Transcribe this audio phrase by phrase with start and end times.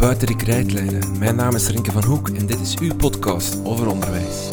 [0.00, 1.18] Buiten de Krijtlijnen.
[1.18, 4.48] Mijn naam is Rinke van Hoek en dit is uw podcast over onderwijs.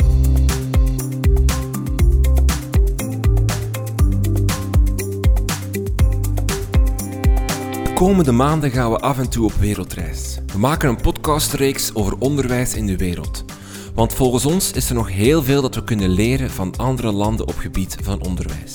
[7.83, 10.39] De komende maanden gaan we af en toe op wereldreis.
[10.53, 13.45] We maken een podcastreeks over onderwijs in de wereld.
[13.93, 17.47] Want volgens ons is er nog heel veel dat we kunnen leren van andere landen
[17.47, 18.73] op gebied van onderwijs.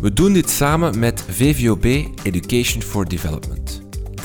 [0.00, 1.84] We doen dit samen met VVOB
[2.22, 3.55] Education for Development.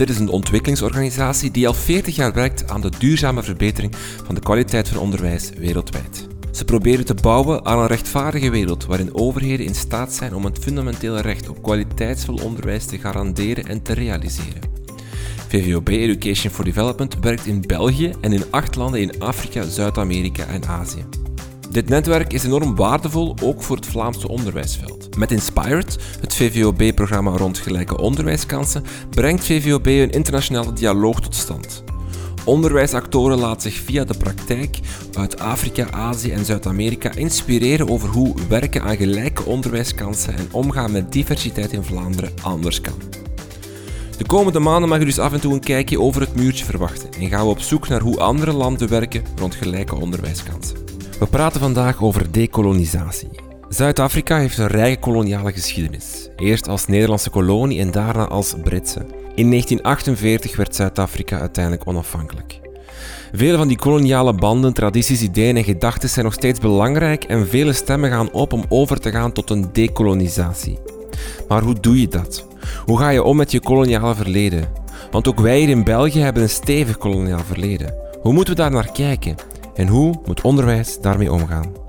[0.01, 4.41] Dit is een ontwikkelingsorganisatie die al 40 jaar werkt aan de duurzame verbetering van de
[4.41, 6.27] kwaliteit van onderwijs wereldwijd.
[6.51, 10.59] Ze proberen te bouwen aan een rechtvaardige wereld waarin overheden in staat zijn om het
[10.59, 14.61] fundamentele recht op kwaliteitsvol onderwijs te garanderen en te realiseren.
[15.47, 20.65] VVOB Education for Development werkt in België en in acht landen in Afrika, Zuid-Amerika en
[20.67, 21.20] Azië.
[21.71, 25.17] Dit netwerk is enorm waardevol ook voor het Vlaamse onderwijsveld.
[25.17, 31.83] Met Inspired, het VVOB-programma rond gelijke onderwijskansen, brengt VVOB een internationale dialoog tot stand.
[32.45, 34.79] Onderwijsactoren laten zich via de praktijk
[35.13, 41.11] uit Afrika, Azië en Zuid-Amerika inspireren over hoe werken aan gelijke onderwijskansen en omgaan met
[41.11, 43.01] diversiteit in Vlaanderen anders kan.
[44.17, 47.09] De komende maanden mag u dus af en toe een kijkje over het muurtje verwachten
[47.19, 50.90] en gaan we op zoek naar hoe andere landen werken rond gelijke onderwijskansen.
[51.21, 53.29] We praten vandaag over dekolonisatie.
[53.69, 56.29] Zuid-Afrika heeft een rijke koloniale geschiedenis.
[56.35, 58.99] Eerst als Nederlandse kolonie en daarna als Britse.
[59.35, 62.59] In 1948 werd Zuid-Afrika uiteindelijk onafhankelijk.
[63.31, 67.73] Vele van die koloniale banden, tradities, ideeën en gedachten zijn nog steeds belangrijk en vele
[67.73, 70.79] stemmen gaan op om over te gaan tot een dekolonisatie.
[71.47, 72.47] Maar hoe doe je dat?
[72.85, 74.69] Hoe ga je om met je koloniale verleden?
[75.11, 77.93] Want ook wij hier in België hebben een stevig koloniaal verleden.
[78.21, 79.50] Hoe moeten we daar naar kijken?
[79.73, 81.80] En hoe moet onderwijs daarmee omgaan?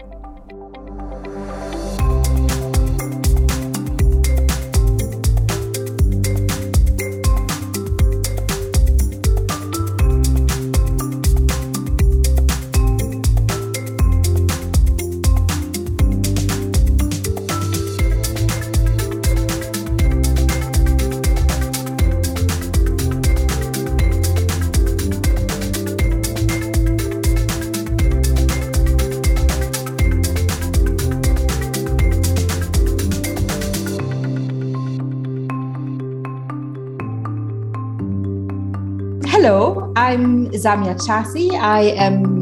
[40.13, 41.57] I'm Samia Chasi.
[41.57, 42.42] I am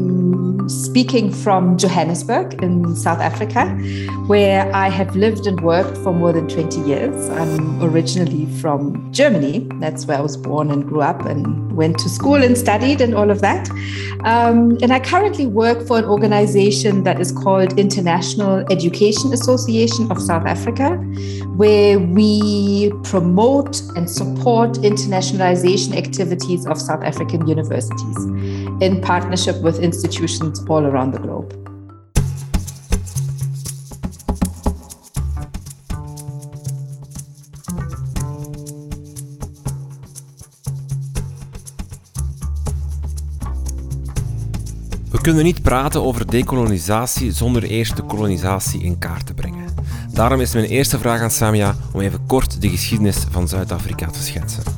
[0.91, 3.65] speaking from Johannesburg in South Africa,
[4.27, 7.29] where I have lived and worked for more than 20 years.
[7.29, 9.69] I'm originally from Germany.
[9.79, 13.15] That's where I was born and grew up and went to school and studied and
[13.15, 13.69] all of that.
[14.25, 20.21] Um, and I currently work for an organization that is called International Education Association of
[20.21, 20.97] South Africa,
[21.55, 28.17] where we promote and support internationalization activities of South African universities
[28.81, 31.59] in partnership with institutions all around the globe.
[45.11, 49.65] We kunnen niet praten over dekolonisatie zonder eerst de kolonisatie in kaart te brengen.
[50.13, 54.23] Daarom is mijn eerste vraag aan Samia om even kort de geschiedenis van Zuid-Afrika te
[54.23, 54.70] schetsen.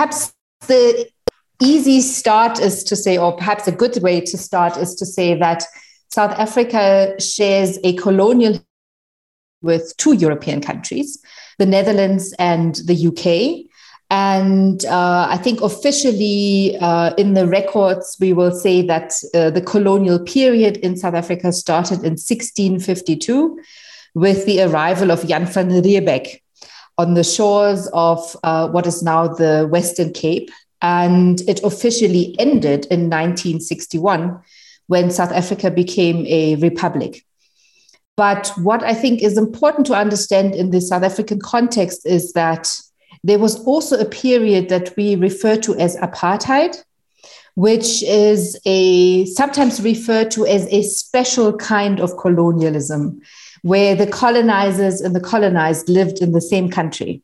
[0.00, 0.32] Perhaps
[0.66, 1.10] the
[1.60, 5.34] easy start is to say, or perhaps a good way to start is to say
[5.34, 5.62] that
[6.10, 8.58] South Africa shares a colonial
[9.60, 11.22] with two European countries,
[11.58, 13.70] the Netherlands and the UK.
[14.08, 19.60] And uh, I think officially uh, in the records, we will say that uh, the
[19.60, 23.60] colonial period in South Africa started in 1652
[24.14, 26.40] with the arrival of Jan van Riebeeck
[27.00, 30.50] on the shores of uh, what is now the Western Cape.
[30.82, 34.38] And it officially ended in 1961
[34.86, 37.24] when South Africa became a republic.
[38.16, 42.68] But what I think is important to understand in the South African context is that
[43.24, 46.76] there was also a period that we refer to as apartheid,
[47.54, 53.20] which is a sometimes referred to as a special kind of colonialism,
[53.62, 57.22] where the colonizers and the colonized lived in the same country.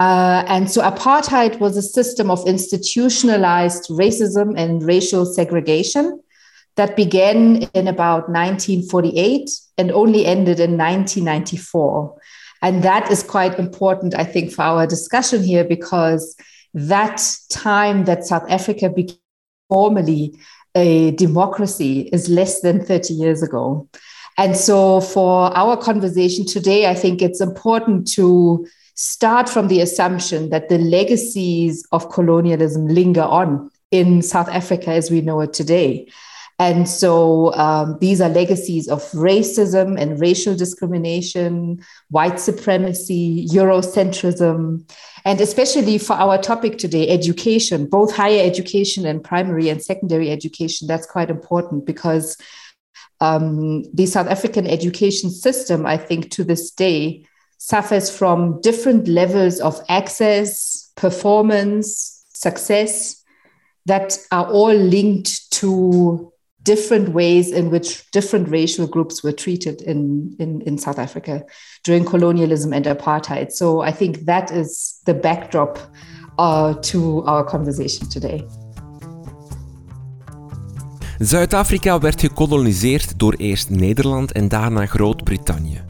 [0.00, 6.20] Uh, and so apartheid was a system of institutionalized racism and racial segregation
[6.76, 12.18] that began in about 1948 and only ended in 1994.
[12.62, 16.34] And that is quite important, I think, for our discussion here, because
[16.72, 19.18] that time that South Africa became
[19.68, 20.34] formally
[20.74, 23.88] a democracy is less than 30 years ago.
[24.36, 30.50] And so, for our conversation today, I think it's important to start from the assumption
[30.50, 36.08] that the legacies of colonialism linger on in South Africa as we know it today.
[36.58, 44.88] And so um, these are legacies of racism and racial discrimination, white supremacy, Eurocentrism,
[45.24, 50.86] and especially for our topic today, education, both higher education and primary and secondary education.
[50.86, 52.36] That's quite important because
[53.24, 57.24] um, the South African education system, I think, to this day,
[57.58, 63.22] suffers from different levels of access, performance, success
[63.86, 66.30] that are all linked to
[66.62, 71.44] different ways in which different racial groups were treated in, in, in South Africa
[71.82, 73.52] during colonialism and apartheid.
[73.52, 75.78] So I think that is the backdrop
[76.38, 78.46] uh, to our conversation today.
[81.18, 85.82] Zuid-Afrika werd gekoloniseerd door eerst Nederland en daarna Groot-Brittannië.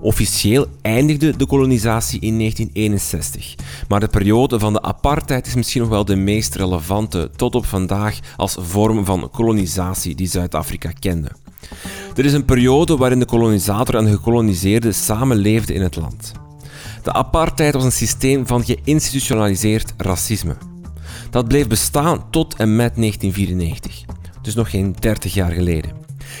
[0.00, 3.54] Officieel eindigde de kolonisatie in 1961,
[3.88, 7.66] maar de periode van de apartheid is misschien nog wel de meest relevante tot op
[7.66, 11.30] vandaag als vorm van kolonisatie die Zuid-Afrika kende.
[12.16, 16.32] Er is een periode waarin de kolonisator en de gekoloniseerde samenleefden in het land.
[17.02, 20.56] De apartheid was een systeem van geïnstitutionaliseerd racisme.
[21.30, 24.04] Dat bleef bestaan tot en met 1994,
[24.42, 25.90] dus nog geen 30 jaar geleden.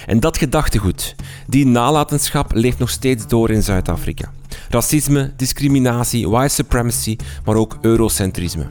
[0.06, 1.14] En dat gedachtegoed,
[1.46, 4.30] die nalatenschap leeft nog steeds door in Zuid-Afrika.
[4.68, 8.68] Racisme, discriminatie, white supremacy, maar ook eurocentrisme.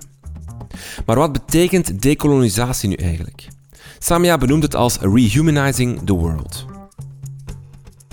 [1.06, 3.48] Maar wat betekent dekolonisatie nu eigenlijk?
[4.00, 6.66] Samia benoemt het als rehumanizing the world.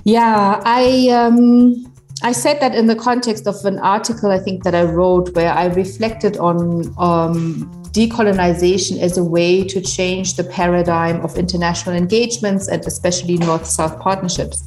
[0.03, 1.87] Yeah, I um,
[2.29, 5.53] I said that in the context of an article I think that I wrote where
[5.53, 12.69] I reflected on um, decolonization as a way to change the paradigm of international engagements
[12.69, 14.65] and especially North South partnerships.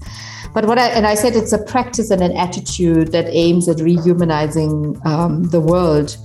[0.53, 3.77] But what I, and I said it's a practice and an attitude that aims at
[3.77, 6.17] rehumanizing um, the world.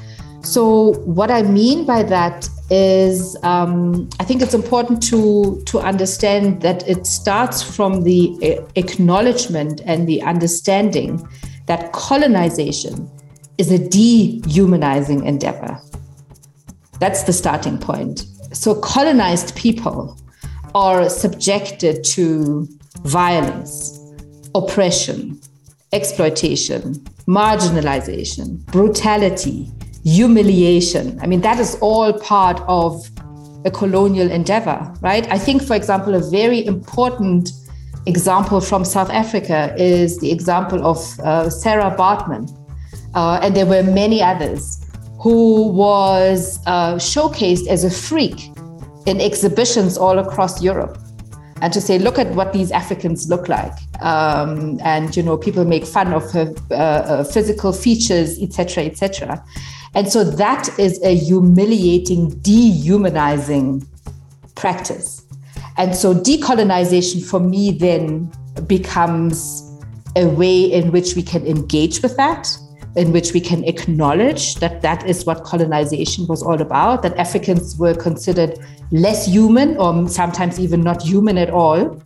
[0.43, 6.62] So, what I mean by that is, um, I think it's important to, to understand
[6.62, 11.26] that it starts from the acknowledgement and the understanding
[11.66, 13.10] that colonization
[13.58, 15.81] is a dehumanizing endeavor.
[16.98, 18.26] That's the starting point.
[18.52, 20.19] So, colonized people
[20.75, 22.69] are subjected to
[23.04, 23.98] violence,
[24.54, 25.40] oppression,
[25.93, 26.94] exploitation,
[27.26, 29.70] marginalization, brutality,
[30.04, 31.19] humiliation.
[31.20, 33.08] I mean, that is all part of
[33.64, 35.31] a colonial endeavor, right?
[35.31, 37.50] I think, for example, a very important
[38.06, 42.49] example from South Africa is the example of uh, Sarah Baartman.
[43.14, 44.86] Uh, and there were many others
[45.26, 48.49] who was uh, showcased as a freak
[49.06, 50.99] in exhibitions all across Europe.
[51.61, 55.64] And to say, look at what these Africans look like, um, and you know, people
[55.64, 59.44] make fun of her uh, uh, physical features, etc., etc.
[59.96, 63.84] And so that is a humiliating, dehumanizing
[64.55, 65.26] practice.
[65.76, 68.31] And so decolonization for me then
[68.69, 69.61] becomes
[70.14, 72.56] a way in which we can engage with that
[72.96, 77.76] in which we can acknowledge that that is what colonization was all about, that Africans
[77.78, 78.59] were considered
[78.90, 82.00] less human or sometimes even not human at all.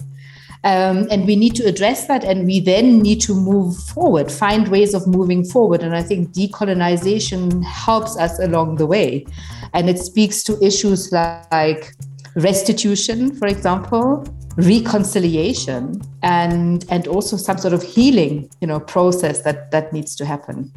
[0.62, 4.68] Um, and we need to address that and we then need to move forward, find
[4.68, 5.82] ways of moving forward.
[5.82, 9.24] And I think decolonization helps us along the way.
[9.72, 11.94] And it speaks to issues like
[12.34, 14.26] restitution, for example,
[14.62, 20.24] reconciliation and and also some sort of healing you know process that that needs to
[20.24, 20.72] happen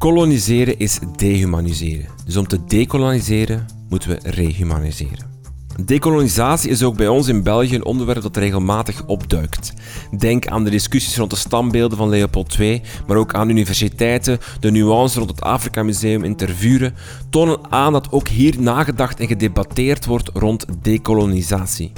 [0.00, 2.06] Koloniseren is dehumaniseren.
[2.24, 5.30] Dus om te dekoloniseren moeten we rehumaniseren.
[5.84, 9.72] Dekolonisatie is ook bij ons in België een onderwerp dat regelmatig opduikt.
[10.18, 14.70] Denk aan de discussies rond de stambeelden van Leopold II, maar ook aan universiteiten, de
[14.70, 16.94] nuance rond het Afrika Museum in Tervuren,
[17.30, 21.92] tonen aan dat ook hier nagedacht en gedebatteerd wordt rond dekolonisatie.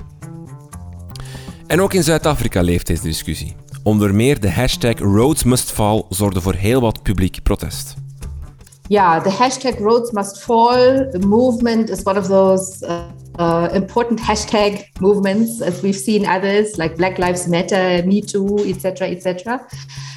[1.73, 3.57] En ook in Zuid-Afrika leeft deze discussie.
[3.83, 7.95] Onder meer de hashtag Rhodes Must Fall zorgde voor heel wat publiek protest.
[8.89, 13.01] Yeah, the hashtag Rhodes Must Fall movement is one of those uh,
[13.39, 19.09] uh, important hashtag movements, as we've seen others like Black Lives Matter, Me Too, etc.,
[19.09, 19.67] etc.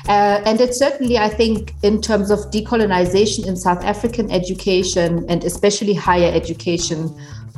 [0.08, 5.44] Uh, and it certainly, I think, in terms of decolonization in South African education and
[5.44, 7.10] especially higher education,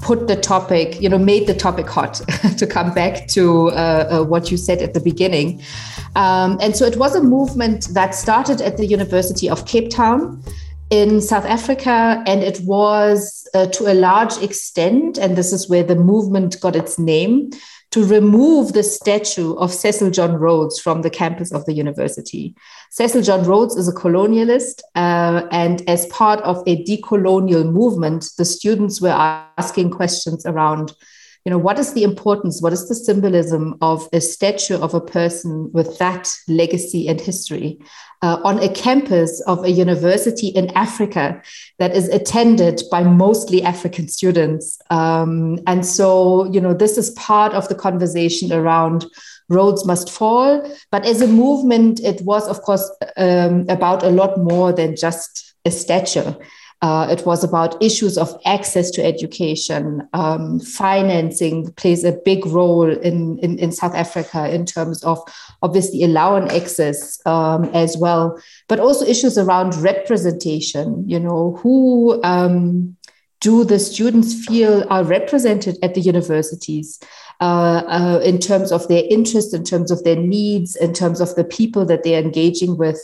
[0.01, 2.15] put the topic, you know, made the topic hot
[2.57, 3.73] to come back to uh,
[4.09, 5.61] uh, what you said at the beginning.
[6.15, 10.43] Um, and so it was a movement that started at the University of Cape Town
[10.89, 15.83] in South Africa, and it was uh, to a large extent, and this is where
[15.83, 17.49] the movement got its name,
[17.91, 22.53] to remove the statue of Cecil John Rhodes from the campus of the university.
[22.91, 28.46] Cecil John Rhodes is a colonialist, uh, and as part of a decolonial movement, the
[28.46, 30.94] students were asking questions around
[31.46, 35.00] you know what is the importance what is the symbolism of a statue of a
[35.00, 37.79] person with that legacy and history
[38.21, 41.41] uh, on a campus of a university in africa
[41.79, 44.79] that is attended by mostly african students.
[44.89, 49.05] Um, and so you know this is part of the conversation around
[49.50, 50.69] Rhodes must fall.
[50.91, 55.55] But as a movement it was of course um, about a lot more than just
[55.65, 56.33] a statue
[56.81, 60.07] uh, it was about issues of access to education.
[60.13, 65.19] Um, financing plays a big role in, in, in, South Africa in terms of
[65.63, 71.03] obviously allowing access um, as well, but also issues around representation.
[71.10, 72.96] You know, who um,
[73.41, 77.00] do the students feel are represented at the universities?
[77.39, 81.36] Uh, uh, in terms of their interest, in terms of their needs, in terms of
[81.36, 83.00] the people that they're engaging with.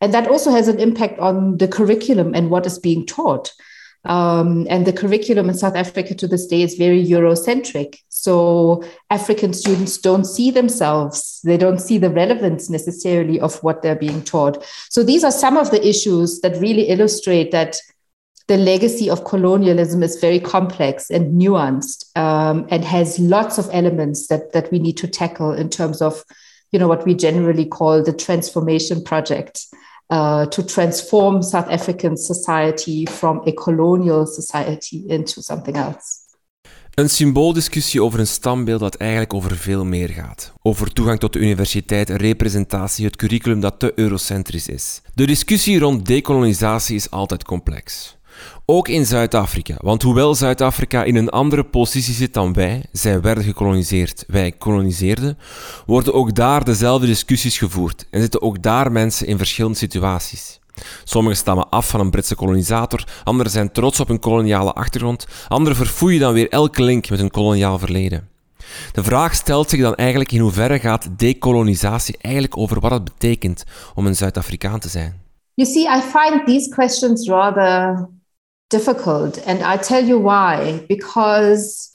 [0.00, 3.52] And that also has an impact on the curriculum and what is being taught.
[4.04, 7.98] Um, and the curriculum in South Africa to this day is very Eurocentric.
[8.08, 13.96] So African students don't see themselves, they don't see the relevance necessarily of what they're
[13.96, 14.64] being taught.
[14.90, 17.76] So these are some of the issues that really illustrate that
[18.48, 24.28] the legacy of colonialism is very complex and nuanced um, and has lots of elements
[24.28, 26.22] that, that we need to tackle in terms of
[26.68, 29.68] you know what we generally call the transformation project
[30.08, 36.24] uh, to transform South African society from a colonial society into something else.
[36.96, 40.52] Een symbooldiscussie over een standbeeld dat eigenlijk over veel meer gaat.
[40.62, 45.00] Over toegang tot de universiteit, representatie, het curriculum dat te eurocentrisch is.
[45.14, 48.15] De discussie rond dekolonisatie is altijd complex.
[48.68, 53.44] Ook in Zuid-Afrika, want hoewel Zuid-Afrika in een andere positie zit dan wij, zij werden
[53.44, 55.38] gekoloniseerd, wij koloniseerden,
[55.86, 60.60] worden ook daar dezelfde discussies gevoerd en zitten ook daar mensen in verschillende situaties.
[61.04, 65.76] Sommigen stammen af van een Britse kolonisator, anderen zijn trots op hun koloniale achtergrond, anderen
[65.76, 68.28] verfoeien dan weer elke link met hun koloniaal verleden.
[68.92, 73.64] De vraag stelt zich dan eigenlijk in hoeverre gaat dekolonisatie eigenlijk over wat het betekent
[73.94, 75.24] om een Zuid-Afrikaan te zijn.
[75.54, 78.08] You see, I find these questions rather
[78.70, 79.38] difficult.
[79.46, 80.84] And I tell you why.
[80.88, 81.94] Because,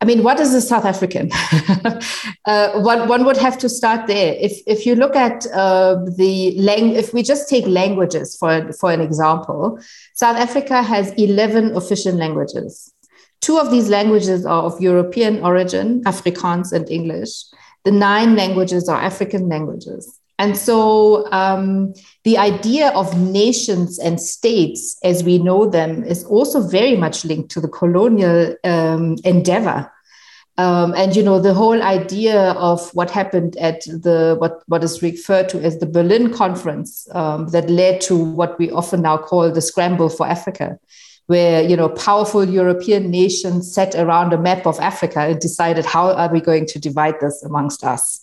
[0.00, 1.30] I mean, what is a South African?
[2.46, 4.34] uh, one, one would have to start there.
[4.38, 8.90] If, if you look at uh, the lang- if we just take languages for, for
[8.90, 9.78] an example,
[10.14, 12.92] South Africa has 11 official languages.
[13.40, 17.44] Two of these languages are of European origin, Afrikaans and English.
[17.84, 20.20] The nine languages are African languages.
[20.38, 26.66] And so um, the idea of nations and states as we know them is also
[26.66, 29.90] very much linked to the colonial um, endeavor.
[30.58, 35.00] Um, and you know the whole idea of what happened at the what what is
[35.00, 39.50] referred to as the Berlin Conference um, that led to what we often now call
[39.50, 40.78] the scramble for Africa,
[41.26, 46.12] where you know powerful European nations sat around a map of Africa and decided how
[46.12, 48.21] are we going to divide this amongst us.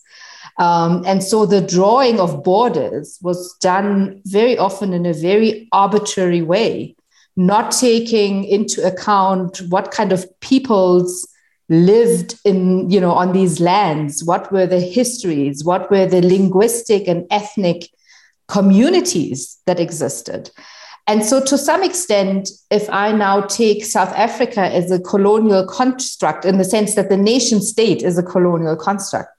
[0.59, 6.41] Um, and so the drawing of borders was done very often in a very arbitrary
[6.41, 6.95] way,
[7.37, 11.25] not taking into account what kind of peoples
[11.69, 17.07] lived in, you know, on these lands, what were the histories, what were the linguistic
[17.07, 17.89] and ethnic
[18.49, 20.51] communities that existed.
[21.07, 26.45] And so, to some extent, if I now take South Africa as a colonial construct,
[26.45, 29.29] in the sense that the nation state is a colonial construct,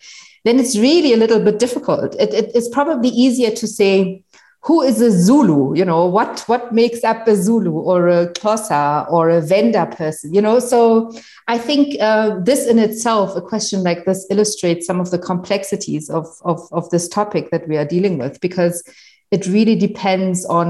[0.44, 2.14] then it's really a little bit difficult.
[2.18, 4.22] It, it, it's probably easier to say,
[4.62, 5.74] who is a Zulu?
[5.74, 10.34] You know, what what makes up a Zulu or a Xhosa or a Venda person?
[10.34, 11.12] You know, so
[11.48, 16.10] I think uh, this in itself, a question like this, illustrates some of the complexities
[16.10, 18.82] of, of of this topic that we are dealing with because
[19.30, 20.68] it really depends on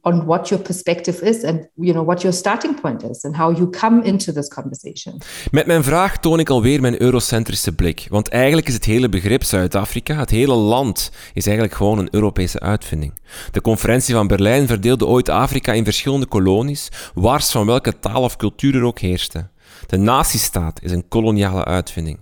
[0.00, 3.56] on what your perspective is and you know what your starting point is and how
[3.56, 5.20] you come into this conversation.
[5.50, 9.42] Met mijn vraag toon ik alweer mijn eurocentrische blik, want eigenlijk is het hele begrip
[9.42, 13.12] Zuid-Afrika, het hele land, is eigenlijk gewoon een Europese uitvinding.
[13.50, 18.36] De conferentie van Berlijn verdeelde ooit Afrika in verschillende kolonies, wars van welke taal of
[18.36, 19.48] cultuur er ook heerste.
[19.86, 22.18] De nazistaat is een koloniale uitvinding.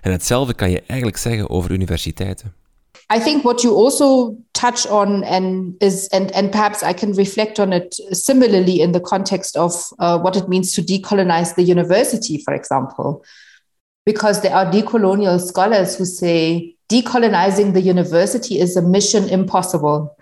[0.00, 2.54] En hetzelfde kan je eigenlijk zeggen over universiteiten.
[3.08, 7.60] I think what you also touch on and is and and perhaps I can reflect
[7.60, 12.42] on it similarly in the context of uh, what it means to decolonize the university,
[12.44, 13.24] for example,
[14.04, 20.16] because there are decolonial scholars who say decolonizing the university is a mission impossible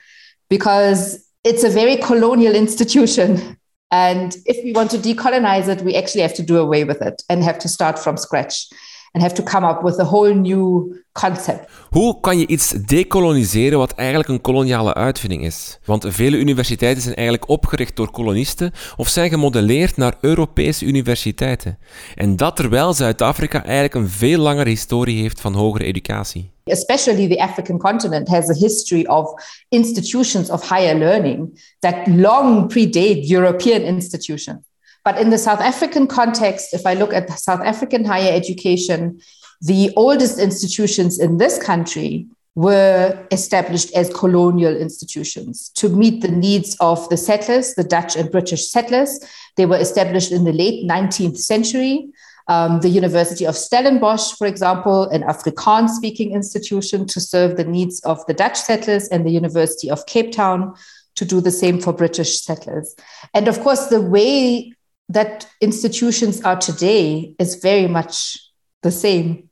[0.50, 3.58] because it's a very colonial institution.
[3.90, 7.22] And if we want to decolonize it, we actually have to do away with it
[7.28, 8.66] and have to start from scratch.
[9.14, 11.68] And have to come up with a whole new concept.
[11.90, 15.78] Hoe kan je iets decoloniseren wat eigenlijk een koloniale uitvinding is?
[15.84, 21.78] Want vele universiteiten zijn eigenlijk opgericht door kolonisten of zijn gemodelleerd naar Europese universiteiten.
[22.14, 26.50] En dat terwijl Zuid-Afrika eigenlijk een veel langere historie heeft van hogere educatie.
[26.64, 29.32] Especially the African continent has a history of
[29.68, 34.58] institutions of higher learning that long predate European institutions.
[35.04, 39.20] But in the South African context, if I look at South African higher education,
[39.60, 46.76] the oldest institutions in this country were established as colonial institutions to meet the needs
[46.80, 49.18] of the settlers, the Dutch and British settlers.
[49.56, 52.10] They were established in the late 19th century.
[52.46, 58.00] Um, the University of Stellenbosch, for example, an Afrikaans speaking institution to serve the needs
[58.00, 60.74] of the Dutch settlers, and the University of Cape Town
[61.16, 62.94] to do the same for British settlers.
[63.32, 64.73] And of course, the way
[65.08, 68.38] that institutions are today is very much
[68.82, 69.48] the same.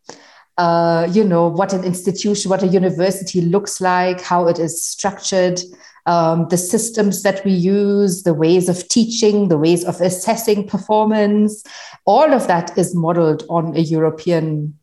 [0.58, 5.60] Uh, you know, what an institution, what a university looks like, how it is structured,
[6.06, 11.64] um, the systems that we use, the ways of teaching, the ways of assessing performance,
[12.04, 14.76] all of that is modeled on a European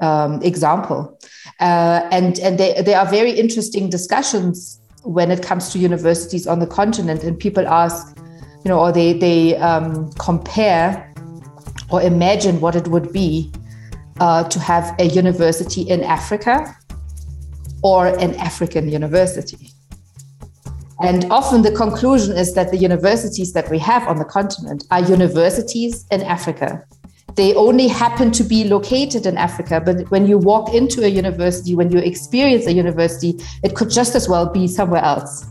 [0.00, 1.18] um, example.
[1.60, 6.58] Uh, and and they, there are very interesting discussions when it comes to universities on
[6.58, 8.16] the continent, and people ask,
[8.66, 11.14] you know, or they they um, compare
[11.88, 13.52] or imagine what it would be
[14.18, 16.76] uh, to have a university in Africa
[17.84, 19.70] or an African university.
[21.00, 25.00] And often the conclusion is that the universities that we have on the continent are
[25.00, 26.84] universities in Africa.
[27.36, 31.76] They only happen to be located in Africa, but when you walk into a university,
[31.76, 35.46] when you experience a university, it could just as well be somewhere else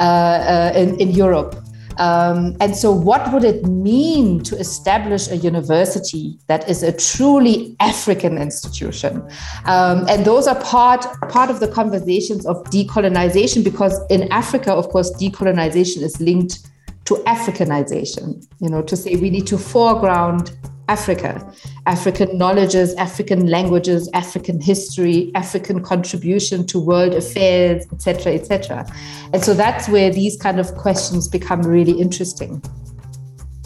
[0.00, 1.60] uh, uh, in, in Europe
[1.98, 7.76] um, and so, what would it mean to establish a university that is a truly
[7.80, 9.22] African institution?
[9.66, 14.88] Um, and those are part part of the conversations of decolonization, because in Africa, of
[14.88, 16.70] course, decolonization is linked
[17.04, 18.46] to Africanization.
[18.60, 21.46] You know, to say we need to foreground Africa,
[21.82, 28.84] African knowledges, African languages, African history, African contribution to world affairs, etc., etc.
[29.32, 32.60] And so that's where these kind of questions become really interesting.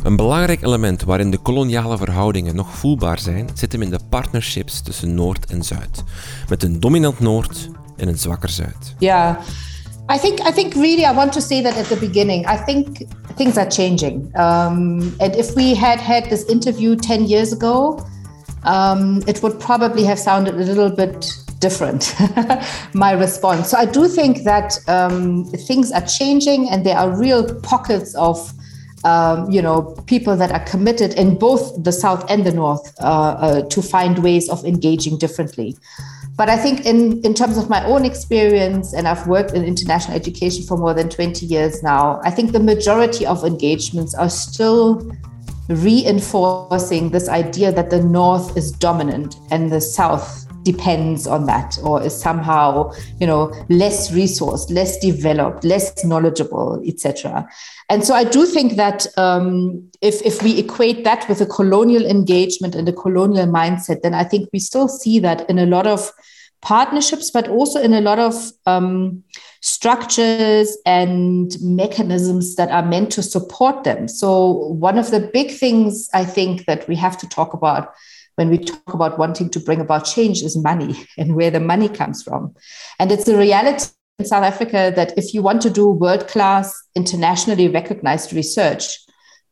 [0.03, 4.81] Een belangrijk element waarin de koloniale verhoudingen nog voelbaar zijn, zit hem in de partnerships
[4.81, 6.05] tussen Noord en Zuid,
[6.49, 8.95] met een dominant Noord en een zwakker Zuid.
[8.99, 9.31] Ja.
[9.31, 9.68] Yeah.
[10.09, 12.47] I think I think really I want to say that at the beginning.
[12.47, 17.53] I think things are changing, um, and if we had had this interview ten years
[17.53, 18.05] ago,
[18.65, 22.15] um, it would probably have sounded a little bit different.
[22.95, 23.69] my response.
[23.69, 28.53] So I do think that um, things are changing, and there are real pockets of.
[29.05, 33.05] Um, you know, people that are committed in both the South and the North uh,
[33.05, 35.77] uh, to find ways of engaging differently.
[36.39, 40.17] But I think in, in terms of my own experience, and I've worked in international
[40.17, 45.11] education for more than 20 years now, I think the majority of engagements are still
[45.69, 52.03] reinforcing this idea that the North is dominant and the South depends on that or
[52.03, 57.49] is somehow you know less resourced less developed less knowledgeable etc
[57.89, 62.05] and so i do think that um, if, if we equate that with a colonial
[62.05, 65.87] engagement and a colonial mindset then i think we still see that in a lot
[65.87, 66.13] of
[66.61, 69.23] partnerships, but also in a lot of um,
[69.61, 74.09] structures and mechanisms that are meant to support them.
[74.09, 77.93] So, one of the big things I think that we have to talk about
[78.37, 81.89] when we talk about wanting to bring about change is money and where the money
[81.89, 82.55] comes from.
[82.99, 86.75] And it's a reality in South Africa that if you want to do world class,
[86.97, 88.99] internationally recognized research,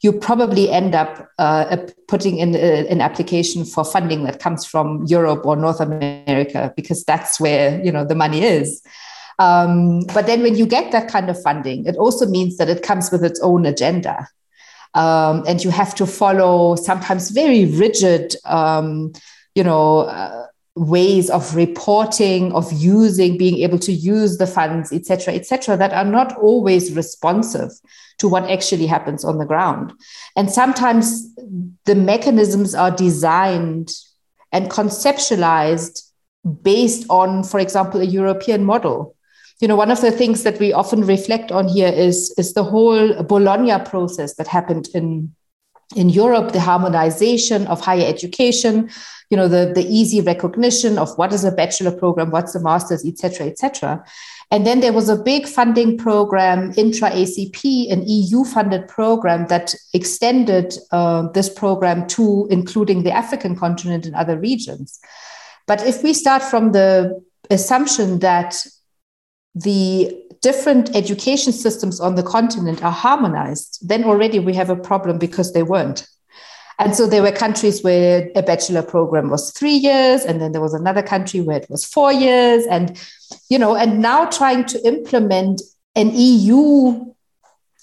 [0.00, 1.76] you probably end up uh,
[2.08, 7.04] putting in a, an application for funding that comes from Europe or North America because
[7.04, 8.82] that's where you know the money is.
[9.38, 12.82] Um, but then when you get that kind of funding, it also means that it
[12.82, 14.28] comes with its own agenda.
[14.94, 19.12] Um, and you have to follow sometimes very rigid, um,
[19.54, 25.34] you know, uh, ways of reporting, of using, being able to use the funds, etc.,
[25.34, 27.70] etc., that are not always responsive
[28.18, 29.92] to what actually happens on the ground.
[30.36, 31.34] And sometimes
[31.86, 33.90] the mechanisms are designed
[34.52, 36.02] and conceptualized
[36.62, 39.16] based on, for example, a European model.
[39.60, 42.62] You know, one of the things that we often reflect on here is, is the
[42.62, 45.34] whole Bologna process that happened in
[45.94, 48.90] in Europe, the harmonization of higher education,
[49.30, 53.04] you know, the, the easy recognition of what is a bachelor program, what's a master's,
[53.04, 54.04] et cetera, et cetera.
[54.50, 59.74] And then there was a big funding program, intra ACP, an EU funded program that
[59.92, 65.00] extended uh, this program to including the African continent and other regions.
[65.66, 67.20] But if we start from the
[67.50, 68.64] assumption that
[69.56, 75.18] the different education systems on the continent are harmonized, then already we have a problem
[75.18, 76.06] because they weren't.
[76.78, 80.60] And so there were countries where a bachelor program was three years, and then there
[80.60, 82.66] was another country where it was four years.
[82.66, 83.00] And,
[83.48, 85.62] you know, and now trying to implement
[85.94, 87.12] an EU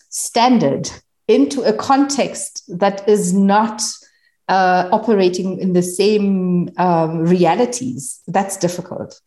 [0.10, 0.92] standard
[1.28, 3.82] into a context that is not
[4.48, 9.20] uh, operating in the same um, realities, that's difficult.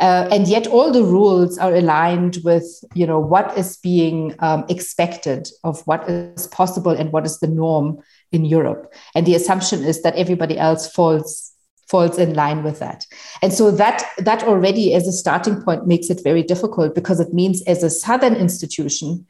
[0.00, 4.64] Uh, and yet all the rules are aligned with you know what is being um,
[4.68, 7.98] expected of what is possible and what is the norm
[8.32, 8.92] in Europe.
[9.14, 11.52] And the assumption is that everybody else falls
[11.90, 13.04] falls in line with that.
[13.42, 17.34] And so that that already as a starting point makes it very difficult because it
[17.34, 19.26] means as a southern institution,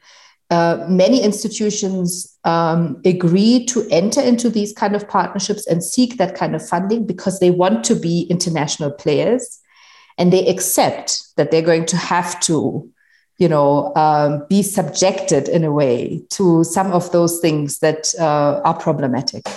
[0.51, 6.35] uh, many institutions um, agree to enter into these kind of partnerships and seek that
[6.35, 9.60] kind of funding because they want to be international players
[10.21, 12.91] and they accept that they're going to have to
[13.41, 18.61] you know, um, be subjected in a way to some of those things that uh,
[18.63, 19.47] are problematic.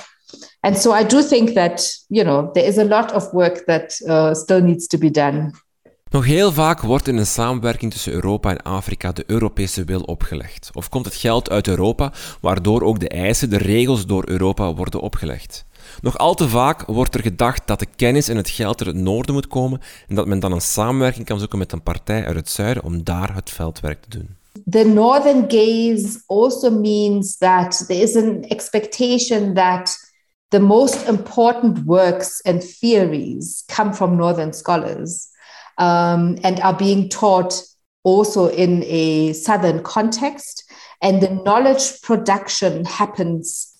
[0.60, 4.00] And so I do think that, you know, there is a lot of work that
[4.08, 5.50] uh, still needs to be done.
[6.10, 10.70] Nog heel vaak wordt in een samenwerking tussen Europa en Afrika de Europese wil opgelegd.
[10.72, 15.00] Of komt het geld uit Europa, waardoor ook de eisen, de regels door Europa worden
[15.00, 15.64] opgelegd.
[16.04, 19.04] Nog al te vaak wordt er gedacht dat de kennis en het geld uit het
[19.04, 22.36] noorden moet komen en dat men dan een samenwerking kan zoeken met een partij uit
[22.36, 24.36] het zuiden om daar het veldwerk te doen.
[24.70, 29.96] The northern gaze also means that there is an expectation that
[30.48, 35.26] the most important works and theories come from northern scholars
[35.76, 43.73] um, and are being taught also in a southern context and the knowledge production happens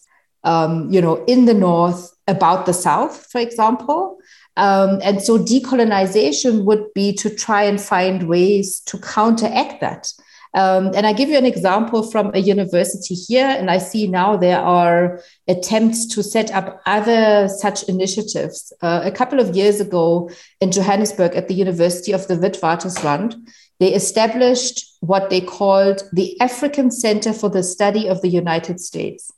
[0.45, 4.19] um, you know, in the North about the South, for example.
[4.57, 10.13] Um, and so decolonization would be to try and find ways to counteract that.
[10.55, 14.37] Um, and I give you an example from a university here, and I see now
[14.37, 18.73] there are attempts to set up other such initiatives.
[18.81, 20.31] Uh, a couple of years ago
[20.61, 23.35] in Johannesburg at the University of the Witwatersrand,
[23.81, 29.33] they established what they called the African Center for the Study of the United States.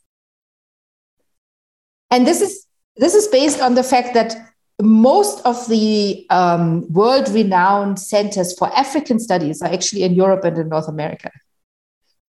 [2.11, 2.67] And this is
[2.97, 4.35] this is based on the fact that
[4.81, 10.57] most of the um, world renowned centers for African studies are actually in Europe and
[10.59, 11.31] in North America.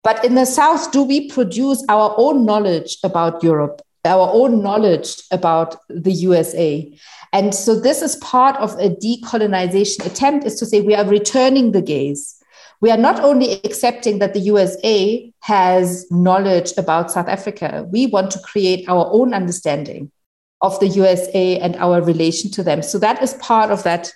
[0.04, 5.16] But in the South, do we produce our own knowledge about Europe, our own knowledge
[5.32, 6.98] about the USA?
[7.34, 11.72] And so this is part of a decolonization attempt is to say we are returning
[11.72, 12.37] the gaze
[12.80, 18.32] we are not only accepting that the USA has knowledge about South Africa, we want
[18.32, 20.12] to create our own understanding
[20.58, 22.82] of the USA and our relation to them.
[22.82, 24.14] So that is part of that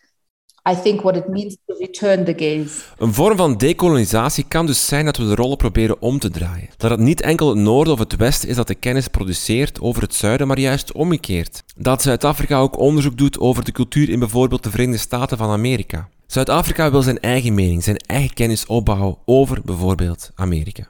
[0.69, 2.83] I think what it means to return the gaze.
[2.97, 6.69] Een vorm van dekolonisatie kan dus zijn dat we de rollen proberen om te draaien.
[6.77, 10.01] Dat het niet enkel het noorden of het westen is dat de kennis produceert over
[10.01, 11.63] het zuiden, maar juist omgekeerd.
[11.75, 16.09] Dat Zuid-Afrika ook onderzoek doet over de cultuur in bijvoorbeeld de Verenigde Staten van Amerika.
[16.31, 20.83] Zuid-Afrika wil zijn eigen mening, zijn eigen kennis opbouwen over bijvoorbeeld Amerika.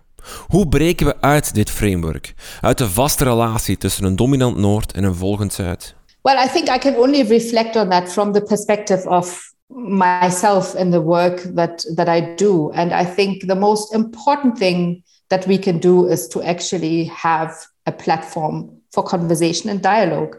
[0.47, 5.03] Hoe breken we uit dit framework, uit de vaste relatie tussen een dominant Noord en
[5.03, 5.95] een volgend Zuid?
[6.21, 10.91] Well, I think I can only reflect on that from the perspective of myself and
[10.91, 15.59] the work that that I do, and I think the most important thing that we
[15.59, 20.35] can do is to actually have a platform for conversation and dialogue,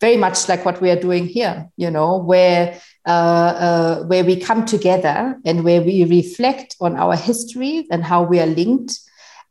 [0.00, 1.70] very much like what we are doing here.
[1.74, 7.14] You know, where uh, uh, where we come together and where we reflect on our
[7.14, 8.98] history and how we are linked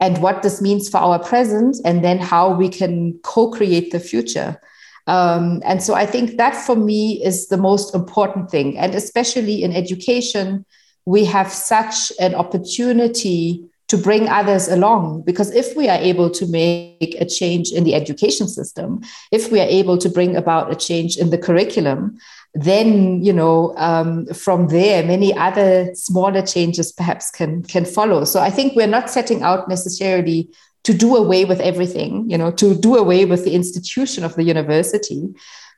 [0.02, 4.60] and what this means for our present and then how we can co-create the future.
[5.08, 8.78] Um, and so i think that for me is the most important thing.
[8.78, 10.66] And especially in education
[11.06, 16.48] we have such an opportunity to bring others along because if we are able to
[16.48, 20.76] make a change in the education system if we are able to bring about a
[20.76, 22.18] change in the curriculum
[22.56, 28.40] then you know um, from there many other smaller changes perhaps can can follow so
[28.40, 30.50] i think we're not setting out necessarily
[30.84, 34.44] to do away with everything you know to do away with the institution of the
[34.44, 35.28] university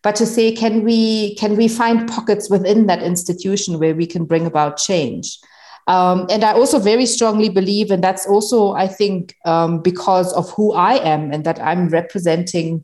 [0.03, 4.23] but to say can we can we find pockets within that institution where we can
[4.23, 5.39] bring about change
[5.87, 10.49] Um, and I also very strongly believe, and that's also, I think, um, because of
[10.51, 12.83] who I am and that I'm representing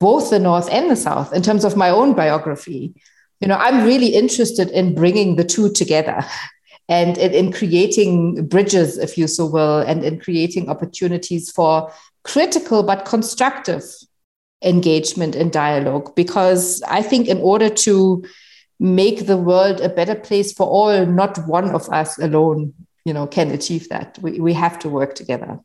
[0.00, 2.94] both the North and the South in terms of my own biography.
[3.44, 6.24] You know, I'm really interested in bringing the two together
[6.88, 12.82] and in, in creating bridges, if you so will, and in creating opportunities for critical
[12.82, 13.84] but constructive
[14.62, 16.14] engagement and dialogue.
[16.14, 18.24] Because I think in order to
[18.80, 22.72] make the world a better place for all, not one of us alone,
[23.04, 24.18] you know, can achieve that.
[24.22, 25.60] We, we have to work together.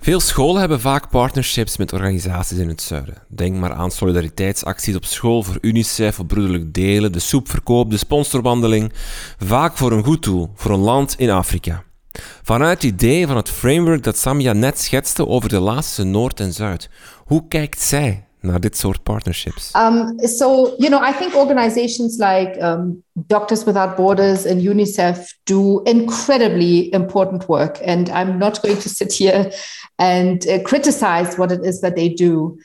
[0.00, 3.14] Veel scholen hebben vaak partnerships met organisaties in het zuiden.
[3.28, 8.92] Denk maar aan solidariteitsacties op school voor UNICEF, voor broederlijk delen, de soepverkoop, de sponsorwandeling.
[9.38, 11.82] Vaak voor een goed doel, voor een land in Afrika.
[12.42, 16.52] Vanuit het idee van het framework dat Samia net schetste over de laatste Noord en
[16.52, 16.90] Zuid.
[17.24, 19.70] Hoe kijkt zij naar dit soort partnerships?
[19.74, 25.82] Um, so, you know, I think organizations like um, Doctors Without Borders and UNICEF do
[25.84, 27.78] incredibly important work.
[27.84, 29.50] And I'm not going to sit here
[29.98, 32.58] and uh, criticize what it is that they do.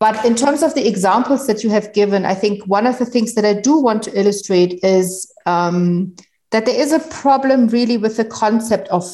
[0.00, 3.06] But in terms of the examples that you have given, I think one of the
[3.06, 6.14] things that I do want to illustrate is um,
[6.50, 9.04] that there is a problem really with the concept of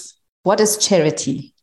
[0.42, 1.53] what is charity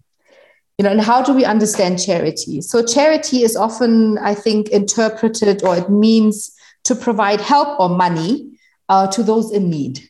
[0.81, 2.59] you know and how do we understand charity?
[2.59, 6.51] So charity is often i think interpreted or it means
[6.85, 8.49] to provide help or money
[8.89, 10.09] uh, to those in need.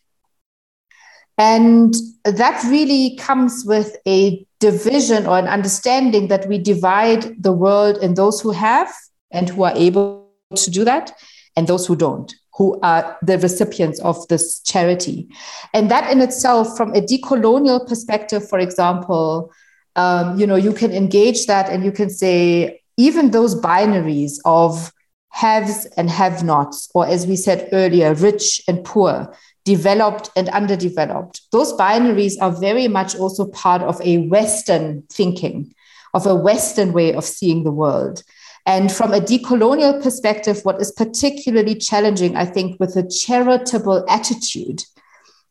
[1.38, 7.98] And that really comes with a division or an understanding that we divide the world
[7.98, 8.94] in those who have
[9.30, 11.12] and who are able to do that
[11.58, 15.28] and those who don't who are the recipients of this charity.
[15.74, 19.52] And that in itself from a decolonial perspective for example
[19.96, 24.92] um, you know, you can engage that and you can say, even those binaries of
[25.30, 29.34] haves and have nots, or as we said earlier, rich and poor,
[29.66, 35.74] developed and underdeveloped, those binaries are very much also part of a Western thinking,
[36.14, 38.24] of a Western way of seeing the world.
[38.66, 44.84] And from a decolonial perspective, what is particularly challenging, I think, with a charitable attitude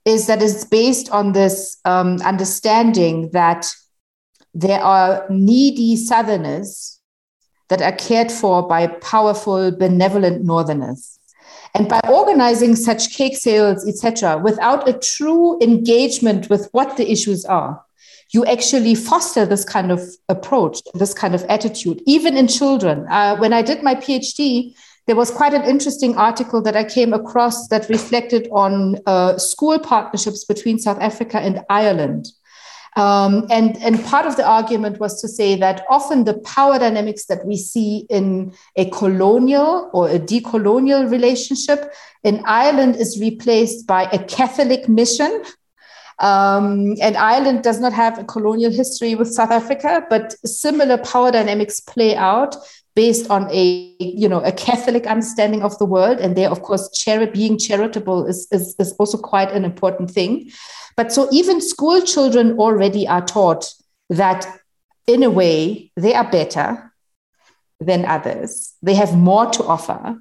[0.04, 3.66] is that it's based on this um, understanding that
[4.54, 6.98] there are needy Southerners
[7.68, 11.18] that are cared for by powerful, benevolent Northerners.
[11.74, 17.44] And by organizing such cake sales, etc., without a true engagement with what the issues
[17.44, 17.80] are,
[18.32, 23.06] you actually foster this kind of approach, this kind of attitude, even in children.
[23.08, 24.74] Uh, when I did my PhD,
[25.06, 29.78] there was quite an interesting article that I came across that reflected on uh, school
[29.78, 32.28] partnerships between South Africa and Ireland.
[32.96, 37.26] Um, and, and part of the argument was to say that often the power dynamics
[37.26, 41.92] that we see in a colonial or a decolonial relationship
[42.24, 45.44] in Ireland is replaced by a Catholic mission.
[46.18, 51.30] Um, and Ireland does not have a colonial history with South Africa, but similar power
[51.30, 52.56] dynamics play out
[52.94, 56.18] based on a you know a Catholic understanding of the world.
[56.18, 60.50] And there, of course, chari- being charitable is, is, is also quite an important thing.
[60.96, 63.72] But so even school children already are taught
[64.08, 64.46] that
[65.06, 66.92] in a way they are better
[67.80, 68.74] than others.
[68.82, 70.18] They have more to offer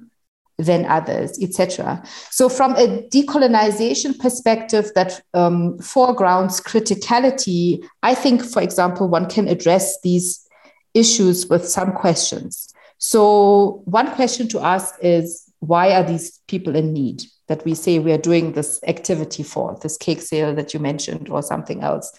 [0.58, 2.02] than others, etc.
[2.30, 9.48] So, from a decolonization perspective that um, foregrounds criticality, I think, for example, one can
[9.48, 10.46] address these
[10.94, 12.72] issues with some questions.
[12.98, 17.24] So, one question to ask is why are these people in need?
[17.50, 21.28] that we say we are doing this activity for, this cake sale that you mentioned,
[21.28, 22.16] or something else.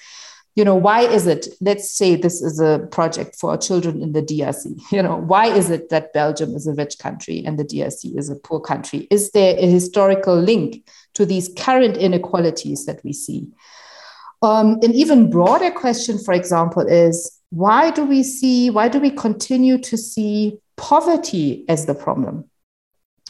[0.55, 1.47] You know, why is it?
[1.61, 4.77] Let's say this is a project for children in the DRC.
[4.91, 8.29] You know, why is it that Belgium is a rich country and the DRC is
[8.29, 9.07] a poor country?
[9.09, 13.47] Is there a historical link to these current inequalities that we see?
[14.41, 19.11] Um, an even broader question, for example, is why do we see, why do we
[19.11, 22.49] continue to see poverty as the problem?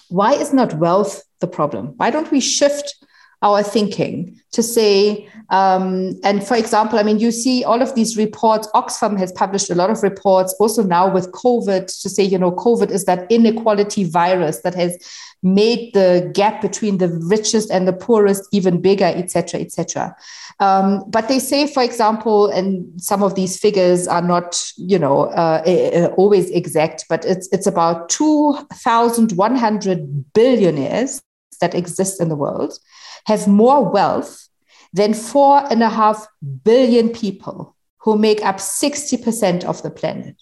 [0.10, 1.94] Why is not wealth the problem?
[1.98, 2.96] Why don't we shift
[3.42, 8.16] our thinking to say, um, and for example, I mean, you see all of these
[8.16, 8.68] reports.
[8.74, 12.52] Oxfam has published a lot of reports also now with COVID to say, you know,
[12.52, 14.98] COVID is that inequality virus that has
[15.44, 20.16] made the gap between the richest and the poorest even bigger, et cetera, et cetera.
[20.60, 25.24] Um, but they say, for example, and some of these figures are not, you know,
[25.24, 31.24] uh, always exact, but it's it's about 2,100 billionaires
[31.60, 32.78] that exist in the world
[33.26, 34.48] have more wealth
[34.94, 36.28] than four and a half
[36.64, 40.42] billion people who make up 60% of the planet.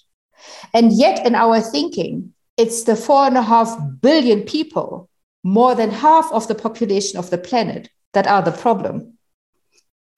[0.74, 5.10] And yet, in our thinking, it's the four and a half billion people,
[5.44, 9.18] more than half of the population of the planet, that are the problem.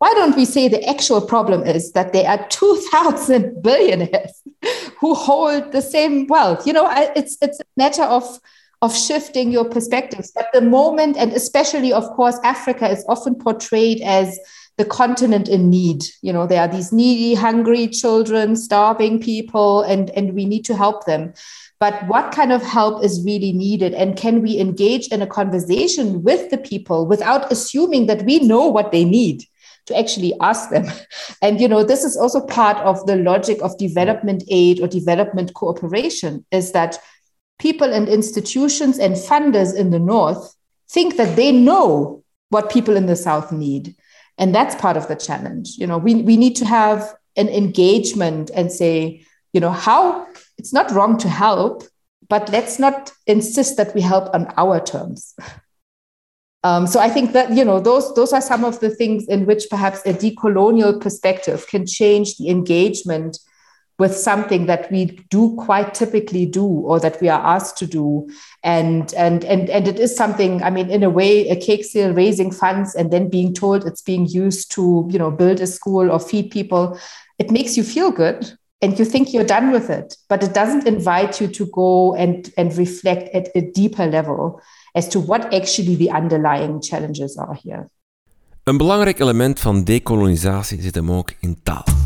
[0.02, 4.42] why don't we say the actual problem is that there are 2000 billionaires
[5.00, 8.24] who hold the same wealth you know it's it's a matter of
[8.82, 10.32] of shifting your perspectives.
[10.38, 14.40] At the moment and especially of course africa is often portrayed as
[14.78, 16.04] the continent in need.
[16.22, 20.76] You know there are these needy hungry children starving people and and we need to
[20.76, 21.34] help them.
[21.80, 23.96] But what kind of help is really needed?
[23.96, 28.68] And can we engage in a conversation with the people without assuming that we know
[28.68, 29.46] what they need
[29.88, 30.86] to actually ask them?
[31.42, 35.54] And you know this is also part of the logic of development aid or development
[35.54, 37.00] cooperation is that
[37.62, 40.56] people and institutions and funders in the north
[40.90, 43.96] think that they know what people in the south need.
[44.40, 45.78] And that's part of the challenge.
[45.78, 50.74] You know we, we need to have an engagement and say you know how it's
[50.74, 51.84] not wrong to help
[52.30, 55.36] but let's not insist that we help on our terms.
[56.64, 59.48] Um, so i think that you know those those are some of the things in
[59.48, 63.40] which perhaps a decolonial perspective can change the engagement
[64.02, 68.28] with something that we do quite typically do or that we are asked to do.
[68.64, 72.14] And and and and it is something i mean in a way a cake sale
[72.14, 74.84] raising funds and then being told it's being used to
[75.14, 77.00] you know build a school or feed people
[77.40, 78.42] it makes you feel good
[78.82, 80.18] and you think you're done with it.
[80.28, 84.62] But it doesn't invite you to go and and reflect at a deeper level
[84.94, 87.90] as to what actually the underlying challenges are here.
[88.64, 92.01] Een belangrijk element van dekolonisatie zit hem ook in taal.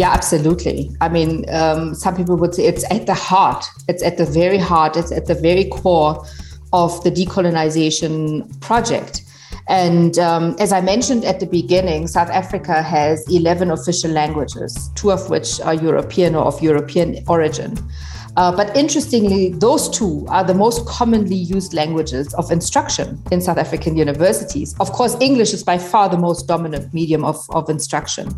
[0.00, 0.90] Yeah, absolutely.
[1.02, 4.56] I mean, um, some people would say it's at the heart, it's at the very
[4.56, 6.24] heart, it's at the very core
[6.72, 9.20] of the decolonization project.
[9.68, 15.12] And um, as I mentioned at the beginning, South Africa has 11 official languages, two
[15.12, 17.76] of which are European or of European origin.
[18.40, 23.58] Uh, but interestingly, those two are the most commonly used languages of instruction in South
[23.58, 24.74] African universities.
[24.80, 28.32] Of course, English is by far the most dominant medium of, of instruction.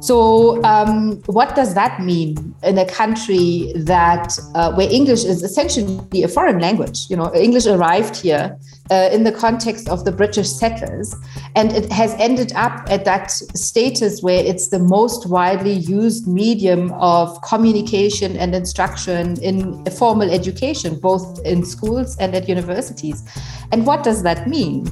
[0.00, 6.22] So, um, what does that mean in a country that uh, where English is essentially
[6.22, 7.10] a foreign language?
[7.10, 8.56] You know, English arrived here
[8.90, 11.14] uh, in the context of the British settlers.
[11.54, 16.92] And it has ended up at that status where it's the most widely used medium
[16.92, 23.22] of communication and instruction in formal education, both in schools and at universities.
[23.72, 24.86] And what does that mean?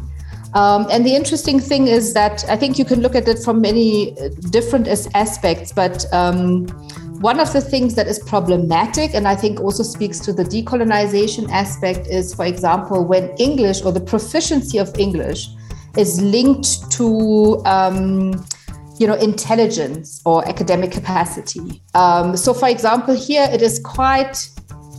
[0.54, 3.60] Um, and the interesting thing is that I think you can look at it from
[3.60, 6.66] many uh, different aspects, but um,
[7.20, 11.50] one of the things that is problematic, and I think also speaks to the decolonization
[11.50, 15.48] aspect, is, for example, when English or the proficiency of English
[15.96, 18.44] is linked to um,
[18.98, 21.82] you know intelligence or academic capacity.
[21.94, 24.48] Um, so, for example, here it is quite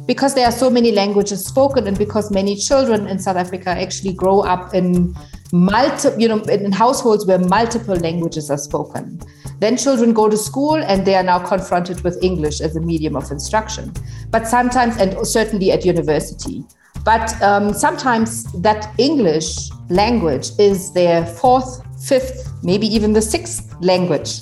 [0.05, 4.13] because there are so many languages spoken, and because many children in South Africa actually
[4.13, 5.15] grow up in
[5.51, 9.19] multiple, you know, in households where multiple languages are spoken.
[9.59, 13.15] Then children go to school and they are now confronted with English as a medium
[13.15, 13.93] of instruction.
[14.29, 16.63] But sometimes, and certainly at university,
[17.03, 24.41] but um, sometimes that English language is their fourth, fifth, maybe even the sixth language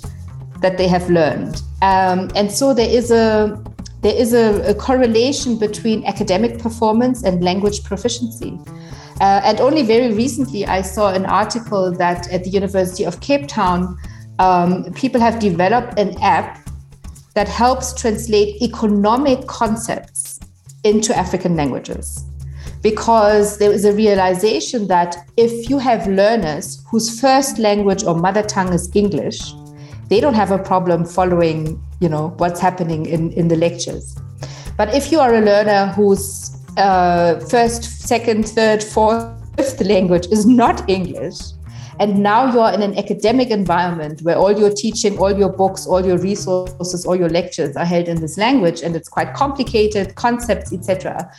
[0.61, 1.61] that they have learned.
[1.81, 3.63] Um, and so there is a
[4.01, 8.59] there is a, a correlation between academic performance and language proficiency.
[9.19, 13.47] Uh, and only very recently, I saw an article that at the University of Cape
[13.47, 13.97] Town,
[14.39, 16.59] um, people have developed an app
[17.33, 20.39] that helps translate economic concepts
[20.83, 22.23] into African languages.
[22.83, 28.43] Because there is a realization that if you have learners whose first language or mother
[28.43, 29.39] tongue is English,
[30.09, 34.17] they don't have a problem following, you know, what's happening in, in the lectures.
[34.77, 39.25] But if you are a learner whose uh, first, second, third, fourth,
[39.57, 41.39] fifth language is not English,
[41.99, 46.05] and now you're in an academic environment where all your teaching, all your books, all
[46.05, 50.71] your resources, all your lectures are held in this language, and it's quite complicated concepts,
[50.71, 51.31] etc.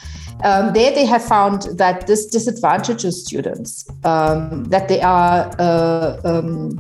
[0.43, 5.55] Um, there, they have found that this disadvantages students, um, that they are.
[5.59, 6.79] Uh, um,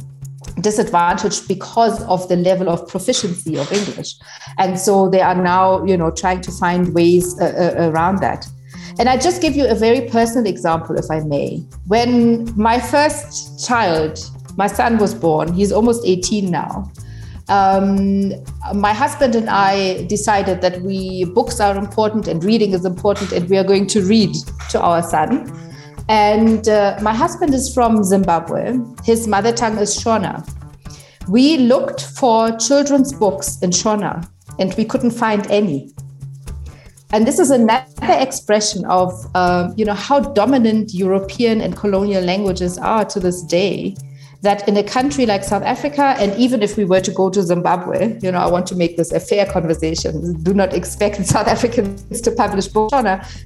[0.60, 4.14] disadvantaged because of the level of proficiency of english
[4.58, 8.46] and so they are now you know trying to find ways uh, uh, around that
[8.98, 11.58] and I just give you a very personal example, if I may.
[11.86, 14.18] When my first child,
[14.56, 16.90] my son, was born, he's almost 18 now.
[17.48, 18.32] Um,
[18.74, 23.48] my husband and I decided that we books are important and reading is important, and
[23.48, 24.34] we are going to read
[24.70, 25.46] to our son.
[26.08, 28.78] And uh, my husband is from Zimbabwe.
[29.04, 30.48] His mother tongue is Shona.
[31.28, 34.26] We looked for children's books in Shona
[34.58, 35.92] and we couldn't find any.
[37.12, 42.78] And this is another expression of, uh, you know, how dominant European and colonial languages
[42.78, 43.94] are to this day.
[44.42, 47.42] That in a country like South Africa, and even if we were to go to
[47.42, 50.40] Zimbabwe, you know, I want to make this a fair conversation.
[50.44, 52.94] Do not expect South Africans to publish books,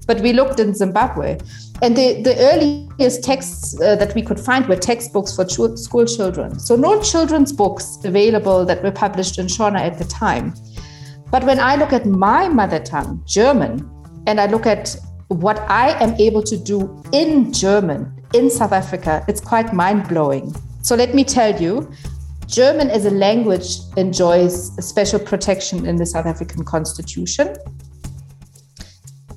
[0.07, 1.39] but we looked in Zimbabwe,
[1.83, 6.05] and the, the earliest texts uh, that we could find were textbooks for ch- school
[6.05, 6.61] children.
[6.61, 10.55] So no children's books available that were published in Shona at the time.
[11.31, 13.91] But when I look at my mother tongue, German,
[14.27, 14.95] and I look at
[15.29, 20.55] what I am able to do in German in South Africa, it's quite mind blowing.
[20.83, 21.91] So let me tell you,
[22.47, 27.57] German as a language enjoys special protection in the South African constitution.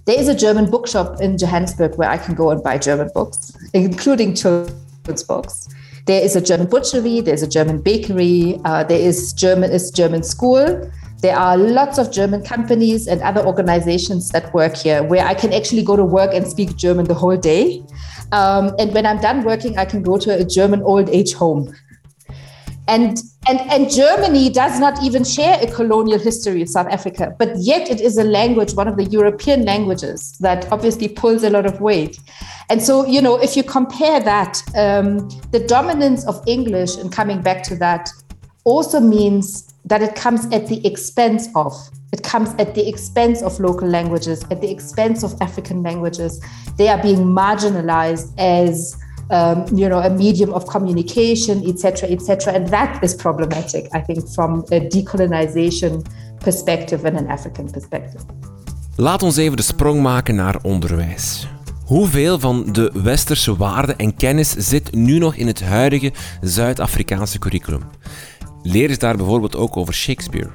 [0.05, 3.53] There is a German bookshop in Johannesburg where I can go and buy German books,
[3.73, 5.67] including children's books.
[6.07, 10.23] There is a German butchery, there's a German bakery, uh, there is German is German
[10.23, 10.91] school.
[11.21, 15.53] There are lots of German companies and other organizations that work here where I can
[15.53, 17.83] actually go to work and speak German the whole day.
[18.31, 21.73] Um, and when I'm done working, I can go to a German old age home.
[22.87, 27.49] And, and, and Germany does not even share a colonial history with South Africa, but
[27.57, 31.65] yet it is a language, one of the European languages that obviously pulls a lot
[31.65, 32.19] of weight.
[32.69, 37.41] And so, you know, if you compare that, um, the dominance of English, and coming
[37.41, 38.09] back to that,
[38.65, 41.73] also means that it comes at the expense of
[42.11, 46.41] it comes at the expense of local languages at the expense of african languages
[46.77, 48.97] they are being marginalized as
[49.31, 54.27] um, you know a medium of communication etc etc and that is problematic i think
[54.35, 56.05] from a decolonization
[56.39, 58.23] perspective and an african perspective
[58.97, 61.47] Laat ons even de sprong maken naar onderwijs.
[61.85, 66.11] Hoeveel van de westerse waarden en kennis zit nu nog in het huidige
[66.41, 67.81] Zuid-Afrikaanse curriculum?
[68.65, 70.49] Leren ze daar bijvoorbeeld ook over Shakespeare?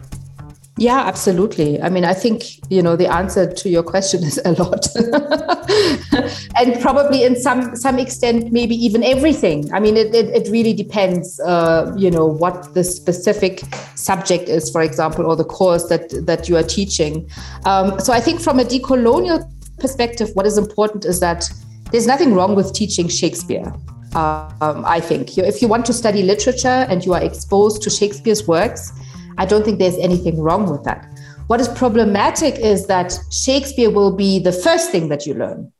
[0.74, 1.78] Yeah, absolutely.
[1.78, 4.88] I mean, I think, you know, the answer to your question is a lot.
[6.58, 9.70] and probably in some some extent, maybe even everything.
[9.74, 13.62] I mean, it, it, it really depends, uh, you know, what the specific
[13.94, 17.28] subject is, for example, or the course that, that you are teaching.
[17.64, 19.44] Um, so I think from a decolonial
[19.78, 21.50] perspective, what is important is that
[21.90, 23.72] there's nothing wrong with teaching Shakespeare.
[24.14, 28.46] Um, I think if you want to study literature and you are exposed to Shakespeare's
[28.48, 28.92] works,
[29.38, 31.06] I don't think there's anything wrong with that.
[31.46, 35.72] What is problematic is that Shakespeare will be the first thing that you learn.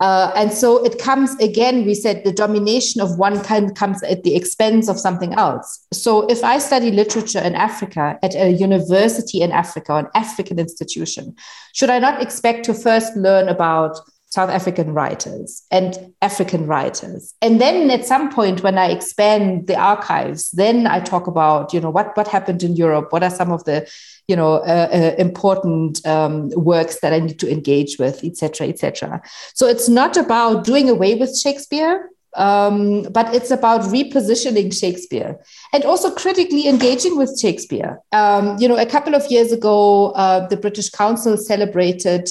[0.00, 4.22] Uh, and so it comes again, we said the domination of one kind comes at
[4.22, 5.86] the expense of something else.
[5.92, 11.36] So if I study literature in Africa at a university in Africa, an African institution,
[11.74, 13.98] should I not expect to first learn about
[14.34, 17.34] South African writers and African writers.
[17.40, 21.80] And then at some point, when I expand the archives, then I talk about, you
[21.80, 23.12] know, what, what happened in Europe?
[23.12, 23.88] What are some of the,
[24.26, 29.22] you know, uh, uh, important um, works that I need to engage with, etc., etc.
[29.54, 32.10] So it's not about doing away with Shakespeare.
[32.36, 35.38] Um, but it's about repositioning Shakespeare
[35.72, 38.00] and also critically engaging with Shakespeare.
[38.10, 42.28] Um, you know, a couple of years ago, uh, the British Council celebrated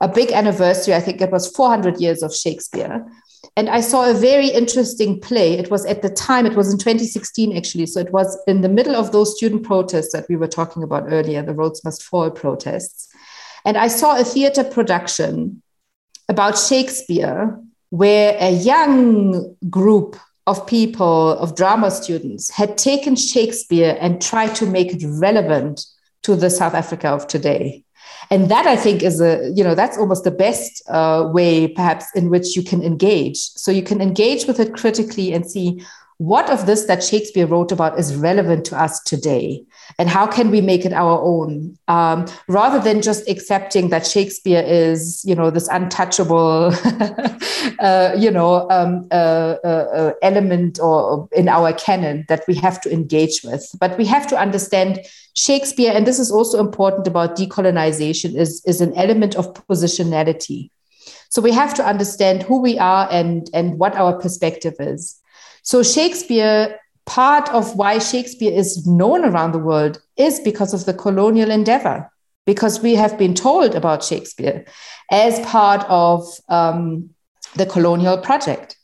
[0.00, 0.94] a big anniversary.
[0.94, 3.06] I think it was 400 years of Shakespeare.
[3.56, 5.54] And I saw a very interesting play.
[5.54, 7.86] It was at the time, it was in 2016, actually.
[7.86, 11.04] So it was in the middle of those student protests that we were talking about
[11.08, 13.08] earlier, the Rhodes Must Fall protests.
[13.64, 15.62] And I saw a theater production
[16.28, 17.58] about Shakespeare
[17.90, 20.16] where a young group
[20.46, 25.86] of people, of drama students, had taken Shakespeare and tried to make it relevant
[26.22, 27.85] to the South Africa of today
[28.30, 32.06] and that i think is a you know that's almost the best uh, way perhaps
[32.14, 35.80] in which you can engage so you can engage with it critically and see
[36.18, 39.64] what of this that Shakespeare wrote about is relevant to us today?
[39.98, 41.78] And how can we make it our own?
[41.88, 46.72] Um, rather than just accepting that Shakespeare is, you know, this untouchable,
[47.78, 52.80] uh, you know, um, uh, uh, uh, element or in our canon that we have
[52.82, 53.68] to engage with.
[53.80, 55.00] But we have to understand
[55.34, 60.70] Shakespeare, and this is also important about decolonization, is, is an element of positionality.
[61.30, 65.20] So we have to understand who we are and, and what our perspective is.
[65.62, 70.94] So Shakespeare, part of why Shakespeare is known around the world is because of the
[70.94, 72.10] colonial endeavor,
[72.44, 74.64] because we have been told about Shakespeare
[75.10, 77.10] as part of um,
[77.54, 78.76] the colonial project,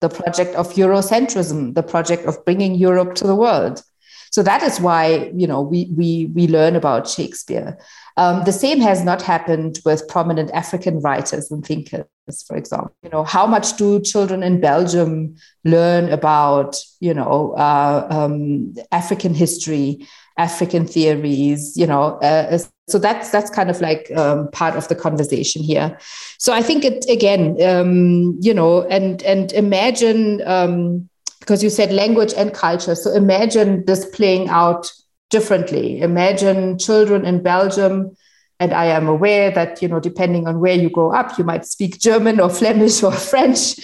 [0.00, 3.82] the project of Eurocentrism, the project of bringing Europe to the world.
[4.30, 7.78] So that is why you know we we we learn about Shakespeare.
[8.18, 12.04] Um, the same has not happened with prominent African writers and thinkers,
[12.46, 12.94] for example.
[13.02, 19.34] You know, how much do children in Belgium learn about, you know, uh, um, African
[19.34, 20.06] history
[20.38, 22.18] African theories, you know.
[22.22, 22.58] Uh,
[22.88, 25.98] so that's that's kind of like um, part of the conversation here.
[26.38, 31.08] So I think it again, um, you know, and and imagine um,
[31.40, 32.94] because you said language and culture.
[32.94, 34.90] So imagine this playing out
[35.30, 36.00] differently.
[36.00, 38.16] Imagine children in Belgium
[38.60, 41.64] and I am aware that, you know, depending on where you grow up, you might
[41.64, 43.78] speak German or Flemish or French,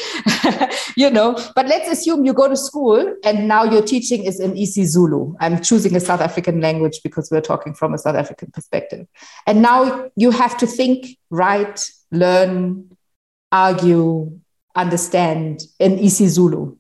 [0.97, 1.39] you know.
[1.55, 5.37] But let's assume you go to school and now your teaching is in isiZulu.
[5.39, 9.07] I'm choosing a South African language because we're talking from a South African perspective.
[9.47, 12.97] And now you have to think, write, learn,
[13.53, 14.41] argue,
[14.75, 16.77] understand in isiZulu.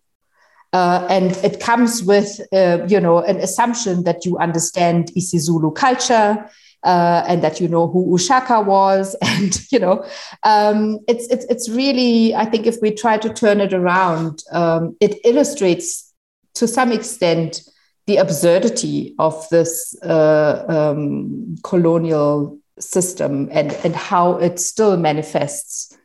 [0.75, 6.51] Uh, and it comes with, uh, you know, an assumption that you understand isiZulu culture,
[6.83, 10.05] uh, and that you know who Ushaka was, and you know,
[10.43, 14.97] um, it's it's it's really I think if we try to turn it around, um,
[15.01, 16.13] it illustrates
[16.55, 17.63] to some extent
[18.07, 25.97] the absurdity of this uh, um, colonial system and and how it still manifests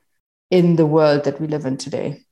[0.51, 2.24] in the world that we live in today.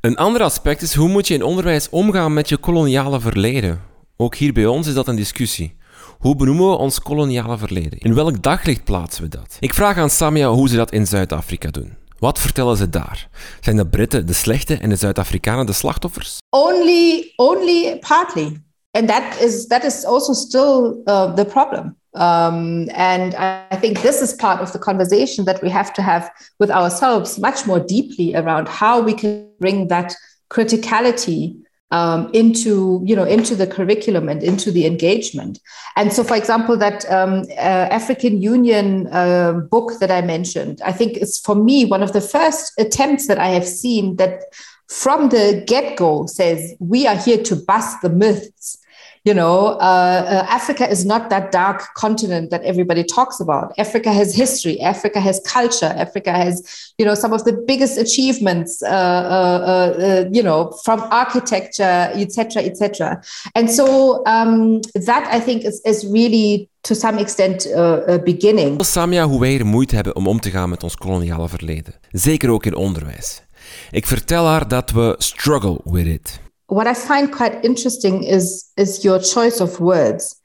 [0.00, 3.80] Een ander aspect is hoe moet je in onderwijs omgaan met je koloniale verleden?
[4.16, 5.76] Ook hier bij ons is dat een discussie.
[6.18, 7.98] Hoe benoemen we ons koloniale verleden?
[7.98, 9.56] In welk daglicht plaatsen we dat?
[9.58, 11.96] Ik vraag aan Samia hoe ze dat in Zuid-Afrika doen.
[12.18, 13.28] Wat vertellen ze daar?
[13.60, 16.38] Zijn de Britten de slechte en de Zuid-Afrikanen de slachtoffers?
[16.50, 18.62] Only, only partly.
[18.90, 21.99] And that is, that is also still uh, the problem.
[22.14, 26.30] Um, and I think this is part of the conversation that we have to have
[26.58, 30.14] with ourselves much more deeply around how we can bring that
[30.50, 31.60] criticality
[31.92, 35.58] um, into you know into the curriculum and into the engagement.
[35.96, 40.92] And so for example that um, uh, african union uh, book that i mentioned i
[40.92, 44.44] think is for me one of the first attempts that i have seen that
[44.88, 48.78] from the get-go says we are here to bust the myths
[49.24, 53.72] you know, uh, uh, Africa is not that dark continent that everybody talks about.
[53.78, 54.80] Africa has history.
[54.80, 55.92] Africa has culture.
[55.96, 62.10] Africa has, you know, some of the biggest achievements, uh, uh, you know, from architecture,
[62.14, 63.22] etc., etc.
[63.54, 68.84] And so um, that I think is, is really to some extent uh, a beginning.
[68.84, 71.94] Samia, hoe wij er moeite hebben om om te gaan met ons koloniale verleden.
[72.10, 73.42] Zeker ook in onderwijs.
[73.90, 76.40] Ik vertel haar dat we struggle with it.
[76.70, 80.36] What I find quite interesting is is your choice of words.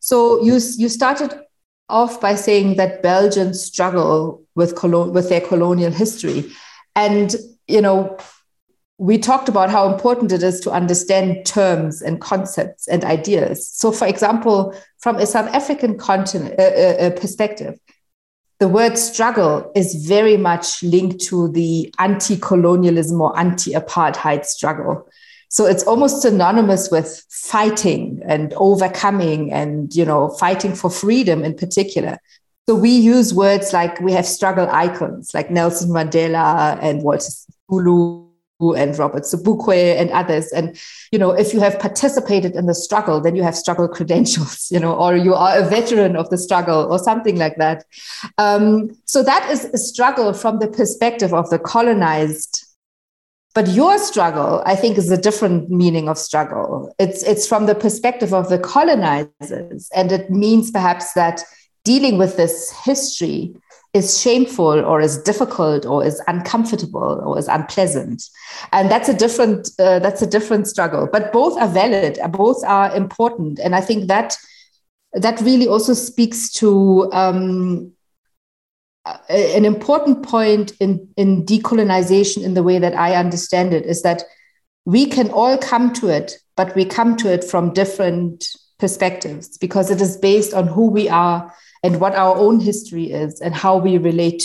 [0.00, 1.38] So you you started
[1.88, 6.50] off by saying that Belgians struggle with colon- with their colonial history,
[6.94, 7.34] and
[7.66, 8.16] you know
[8.98, 13.68] we talked about how important it is to understand terms and concepts and ideas.
[13.68, 17.80] So, for example, from a South African continent, uh, uh, uh perspective,
[18.60, 25.08] the word struggle is very much linked to the anti colonialism or anti apartheid struggle.
[25.52, 31.54] So it's almost synonymous with fighting and overcoming and, you know, fighting for freedom in
[31.54, 32.16] particular.
[32.66, 37.30] So we use words like we have struggle icons like Nelson Mandela and Walter
[37.70, 38.30] Sisulu
[38.78, 40.50] and Robert Sobukwe and others.
[40.52, 40.74] And,
[41.10, 44.80] you know, if you have participated in the struggle, then you have struggle credentials, you
[44.80, 47.84] know, or you are a veteran of the struggle or something like that.
[48.38, 52.61] Um, so that is a struggle from the perspective of the colonized
[53.54, 56.94] but your struggle, I think, is a different meaning of struggle.
[56.98, 59.90] It's, it's from the perspective of the colonizers.
[59.94, 61.42] And it means perhaps that
[61.84, 63.54] dealing with this history
[63.92, 68.24] is shameful or is difficult or is uncomfortable or is unpleasant
[68.72, 72.94] and that's a different uh, that's a different struggle but both are valid both are
[72.96, 74.34] important and i think that
[75.12, 77.92] that really also speaks to um,
[79.28, 84.22] an important point in, in decolonization in the way that I understand it is that
[84.84, 88.46] we can all come to it, but we come to it from different
[88.78, 93.40] perspectives because it is based on who we are and what our own history is
[93.40, 94.42] and how we relate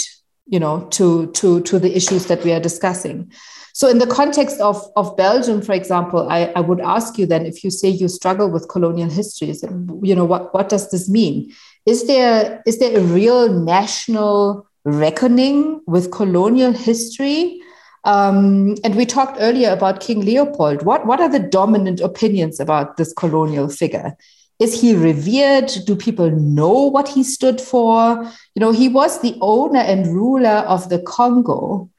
[0.47, 3.31] you know to to to the issues that we are discussing.
[3.73, 7.45] So in the context of of belgium for example i, I would ask you then
[7.45, 9.63] if you say you struggle with colonial histories
[10.01, 11.53] you know what what does this mean
[11.87, 17.61] is there is there a real national reckoning with colonial history?
[18.03, 20.83] Um, and we talked earlier about King Leopold.
[20.83, 24.15] What what are the dominant opinions about this colonial figure?
[24.59, 25.71] Is he revered?
[25.85, 28.23] Do people know what he stood for?
[28.55, 31.89] You know, he was the owner and ruler of the Congo,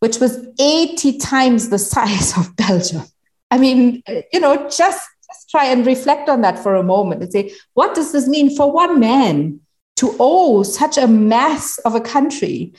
[0.00, 3.02] which was 80 times the size of Belgium.
[3.50, 7.32] I mean, you know, just just try and reflect on that for a moment and
[7.32, 9.60] say, what does this mean for one man
[9.96, 12.72] to owe such a mass of a country?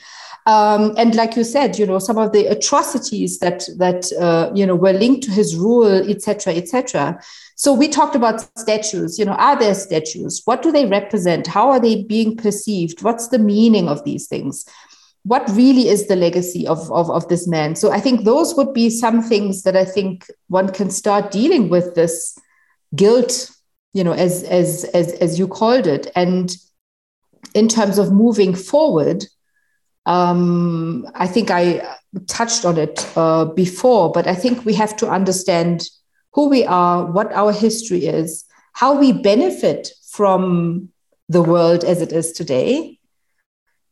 [0.46, 4.64] Um, and like you said, you know, some of the atrocities that that uh, you
[4.64, 7.20] know were linked to his rule, etc., etc.
[7.54, 9.18] So we talked about statues.
[9.18, 10.40] You know, are there statues?
[10.46, 11.46] What do they represent?
[11.46, 13.02] How are they being perceived?
[13.02, 14.64] What's the meaning of these things?
[15.24, 17.74] What really is the legacy of, of, of this man?
[17.74, 21.68] So I think those would be some things that I think one can start dealing
[21.68, 22.38] with this
[22.94, 23.50] guilt,
[23.92, 26.56] you know, as as as as you called it, and
[27.54, 29.24] in terms of moving forward
[30.08, 31.96] um, I think I
[32.26, 35.84] touched on it uh, before, but I think we have to understand
[36.32, 40.88] who we are, what our history is, how we benefit from
[41.28, 42.97] the world as it is today,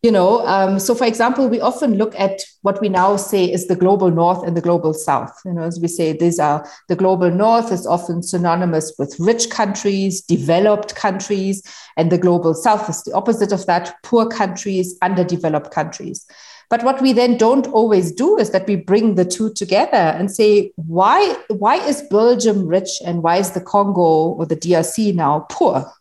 [0.06, 3.66] you know um, so for example we often look at what we now say is
[3.66, 5.32] the global north and the global south.
[5.44, 9.50] You know as we say these are the global north is often synonymous with rich
[9.50, 11.60] countries developed countries
[11.96, 16.24] and the global south is the opposite of that poor countries underdeveloped countries.
[16.70, 20.30] But what we then don't always do is that we bring the two together and
[20.30, 25.46] say why why is belgium rich and why is the congo or the drc now
[25.50, 25.92] poor?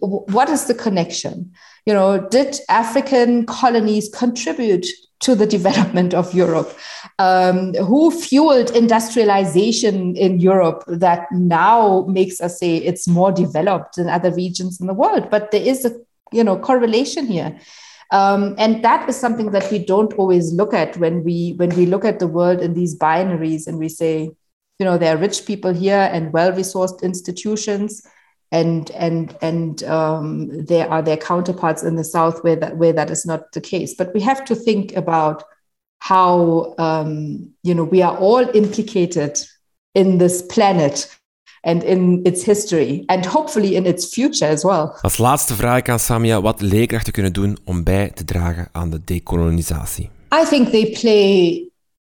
[0.00, 1.52] What is the connection
[1.86, 4.86] you know, did African colonies contribute
[5.20, 6.76] to the development of Europe?
[7.18, 14.08] Um, who fueled industrialization in Europe that now makes us say it's more developed than
[14.08, 15.30] other regions in the world?
[15.30, 15.92] But there is a
[16.32, 17.58] you know correlation here.
[18.10, 21.86] Um, and that is something that we don't always look at when we when we
[21.86, 24.30] look at the world in these binaries and we say
[24.78, 28.06] you know there are rich people here and well resourced institutions
[28.54, 33.10] and and and um, there are their counterparts in the south where that where that
[33.10, 33.94] is not the case.
[33.98, 35.42] But we have to think about
[35.98, 39.38] how um, you know we are all implicated
[39.94, 41.08] in this planet
[41.64, 44.96] and in its history and hopefully in its future as well.
[45.02, 49.00] Als laatste vraag aan Samia wat leerkrachten kunnen doen om bij te dragen aan de
[49.04, 50.10] dekolonisatie.
[50.42, 51.68] I think they play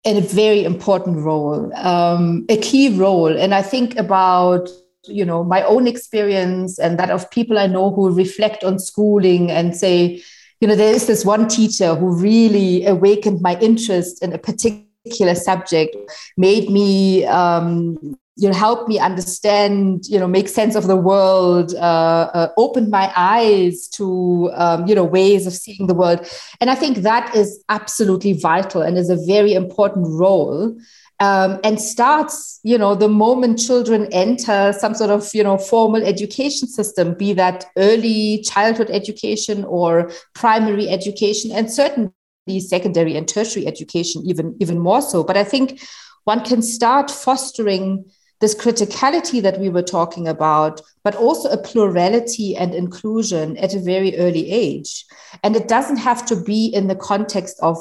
[0.08, 5.64] a very important role, um, a key role, and I think about you know my
[5.64, 10.22] own experience and that of people i know who reflect on schooling and say
[10.62, 15.36] you know there is this one teacher who really awakened my interest in a particular
[15.36, 15.96] subject
[16.38, 17.98] made me um,
[18.36, 22.90] you know help me understand you know make sense of the world uh, uh, opened
[22.90, 26.26] my eyes to um, you know ways of seeing the world.
[26.62, 30.76] And i think that is absolutely vital and is a very important role
[31.20, 36.04] um, and starts you know the moment children enter some sort of you know formal
[36.04, 42.12] education system be that early childhood education or primary education and certainly
[42.60, 45.82] secondary and tertiary education even even more so but i think
[46.24, 48.06] one can start fostering
[48.40, 53.80] this criticality that we were talking about, but also a plurality and inclusion at a
[53.80, 55.06] very early age.
[55.44, 57.78] And it doesn't have to be in the context of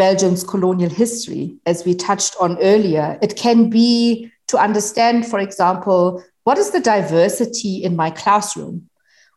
[0.00, 3.18] Belgium's colonial history, as we touched on earlier.
[3.20, 8.88] It can be to understand, for example, what is the diversity in my classroom?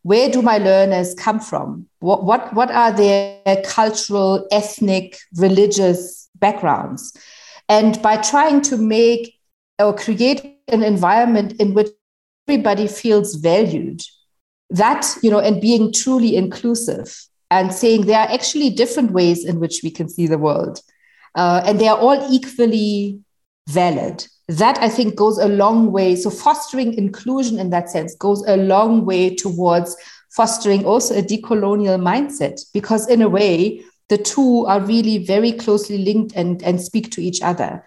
[0.04, 1.88] Where do my learners come from?
[2.00, 7.14] What, what, what are their cultural, ethnic, religious backgrounds?
[7.68, 9.38] And by trying to make
[9.80, 11.90] or create an environment in which
[12.48, 14.02] everybody feels valued,
[14.70, 19.60] that, you know, and being truly inclusive, and saying there are actually different ways in
[19.60, 20.82] which we can see the world.
[21.36, 23.20] Uh, and they are all equally
[23.70, 24.26] valid.
[24.48, 26.16] That I think goes a long way.
[26.16, 29.96] So, fostering inclusion in that sense goes a long way towards
[30.36, 36.00] fostering also a decolonial mindset, because in a way, the two are really very closely
[36.00, 37.84] linked and, and speak to each other.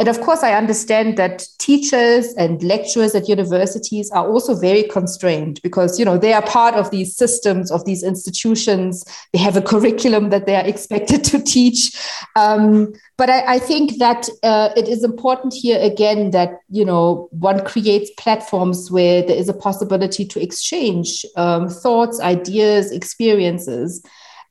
[0.00, 5.60] And of course, I understand that teachers and lecturers at universities are also very constrained
[5.62, 9.04] because, you know, they are part of these systems of these institutions.
[9.34, 11.94] They have a curriculum that they are expected to teach.
[12.34, 17.28] Um, but I, I, think that uh, it is important here again that, you know,
[17.32, 24.02] one creates platforms where there is a possibility to exchange um, thoughts, ideas, experiences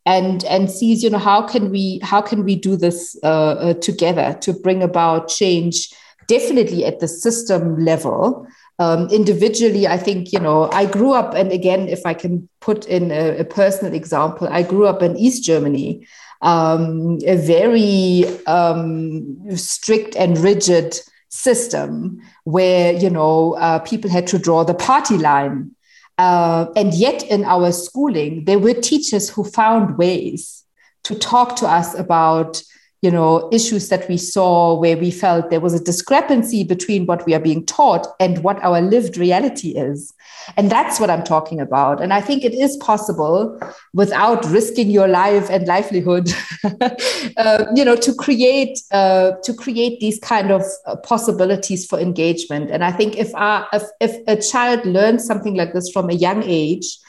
[0.10, 3.74] and and sees you know how can we how can we do this uh, uh,
[3.76, 5.93] together to bring about change
[6.28, 8.47] definitely at the system level?
[8.80, 12.86] Um, individually i think you know i grew up and again if i can put
[12.88, 16.07] in a, a personal example i grew up in east germany
[16.41, 20.97] um, a very um, strict and rigid
[21.28, 25.76] system where you know uh, people had to draw the party line
[26.20, 30.65] uh, and yet, in our schooling, there were teachers who found ways
[31.03, 32.61] to talk to us about
[33.01, 37.25] you know issues that we saw where we felt there was a discrepancy between what
[37.25, 40.13] we are being taught and what our lived reality is.
[40.57, 42.01] And that's what i'm talking about.
[42.01, 43.59] And i think it is possible
[43.93, 46.33] without risking your life and livelihood
[47.37, 52.69] uh, you know to create uh, to create these kind of uh, possibilities for engagement.
[52.71, 56.13] And i think if, our, if if a child learns something like this from a
[56.13, 56.99] young age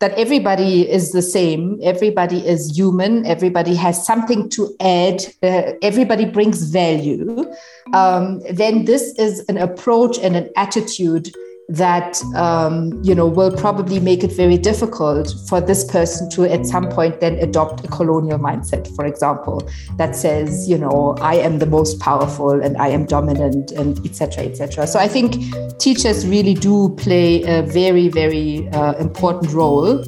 [0.00, 6.24] that everybody is the same, everybody is human, everybody has something to add, uh, everybody
[6.24, 7.44] brings value,
[7.92, 11.34] um, then this is an approach and an attitude
[11.68, 16.64] that um, you know will probably make it very difficult for this person to at
[16.64, 21.58] some point then adopt a colonial mindset for example that says you know i am
[21.58, 25.36] the most powerful and i am dominant and etc etc so i think
[25.78, 30.02] teachers really do play a very very uh, important role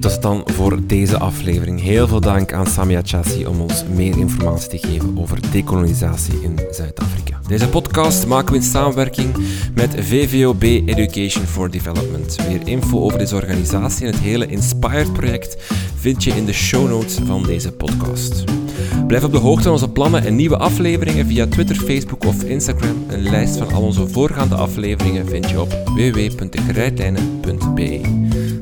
[0.00, 1.80] Dit was het dan voor deze aflevering.
[1.80, 6.58] Heel veel dank aan Samia Chassi om ons meer informatie te geven over decolonisatie in
[6.70, 7.40] Zuid-Afrika.
[7.48, 9.36] Deze podcast maken we in samenwerking
[9.74, 12.36] met VVOB Education for Development.
[12.48, 15.56] Meer info over deze organisatie en het hele Inspired-project
[15.96, 18.44] vind je in de show notes van deze podcast.
[19.06, 23.04] Blijf op de hoogte van onze plannen en nieuwe afleveringen via Twitter, Facebook of Instagram.
[23.08, 28.39] Een lijst van al onze voorgaande afleveringen vind je op www.dekrijtlijnen.be.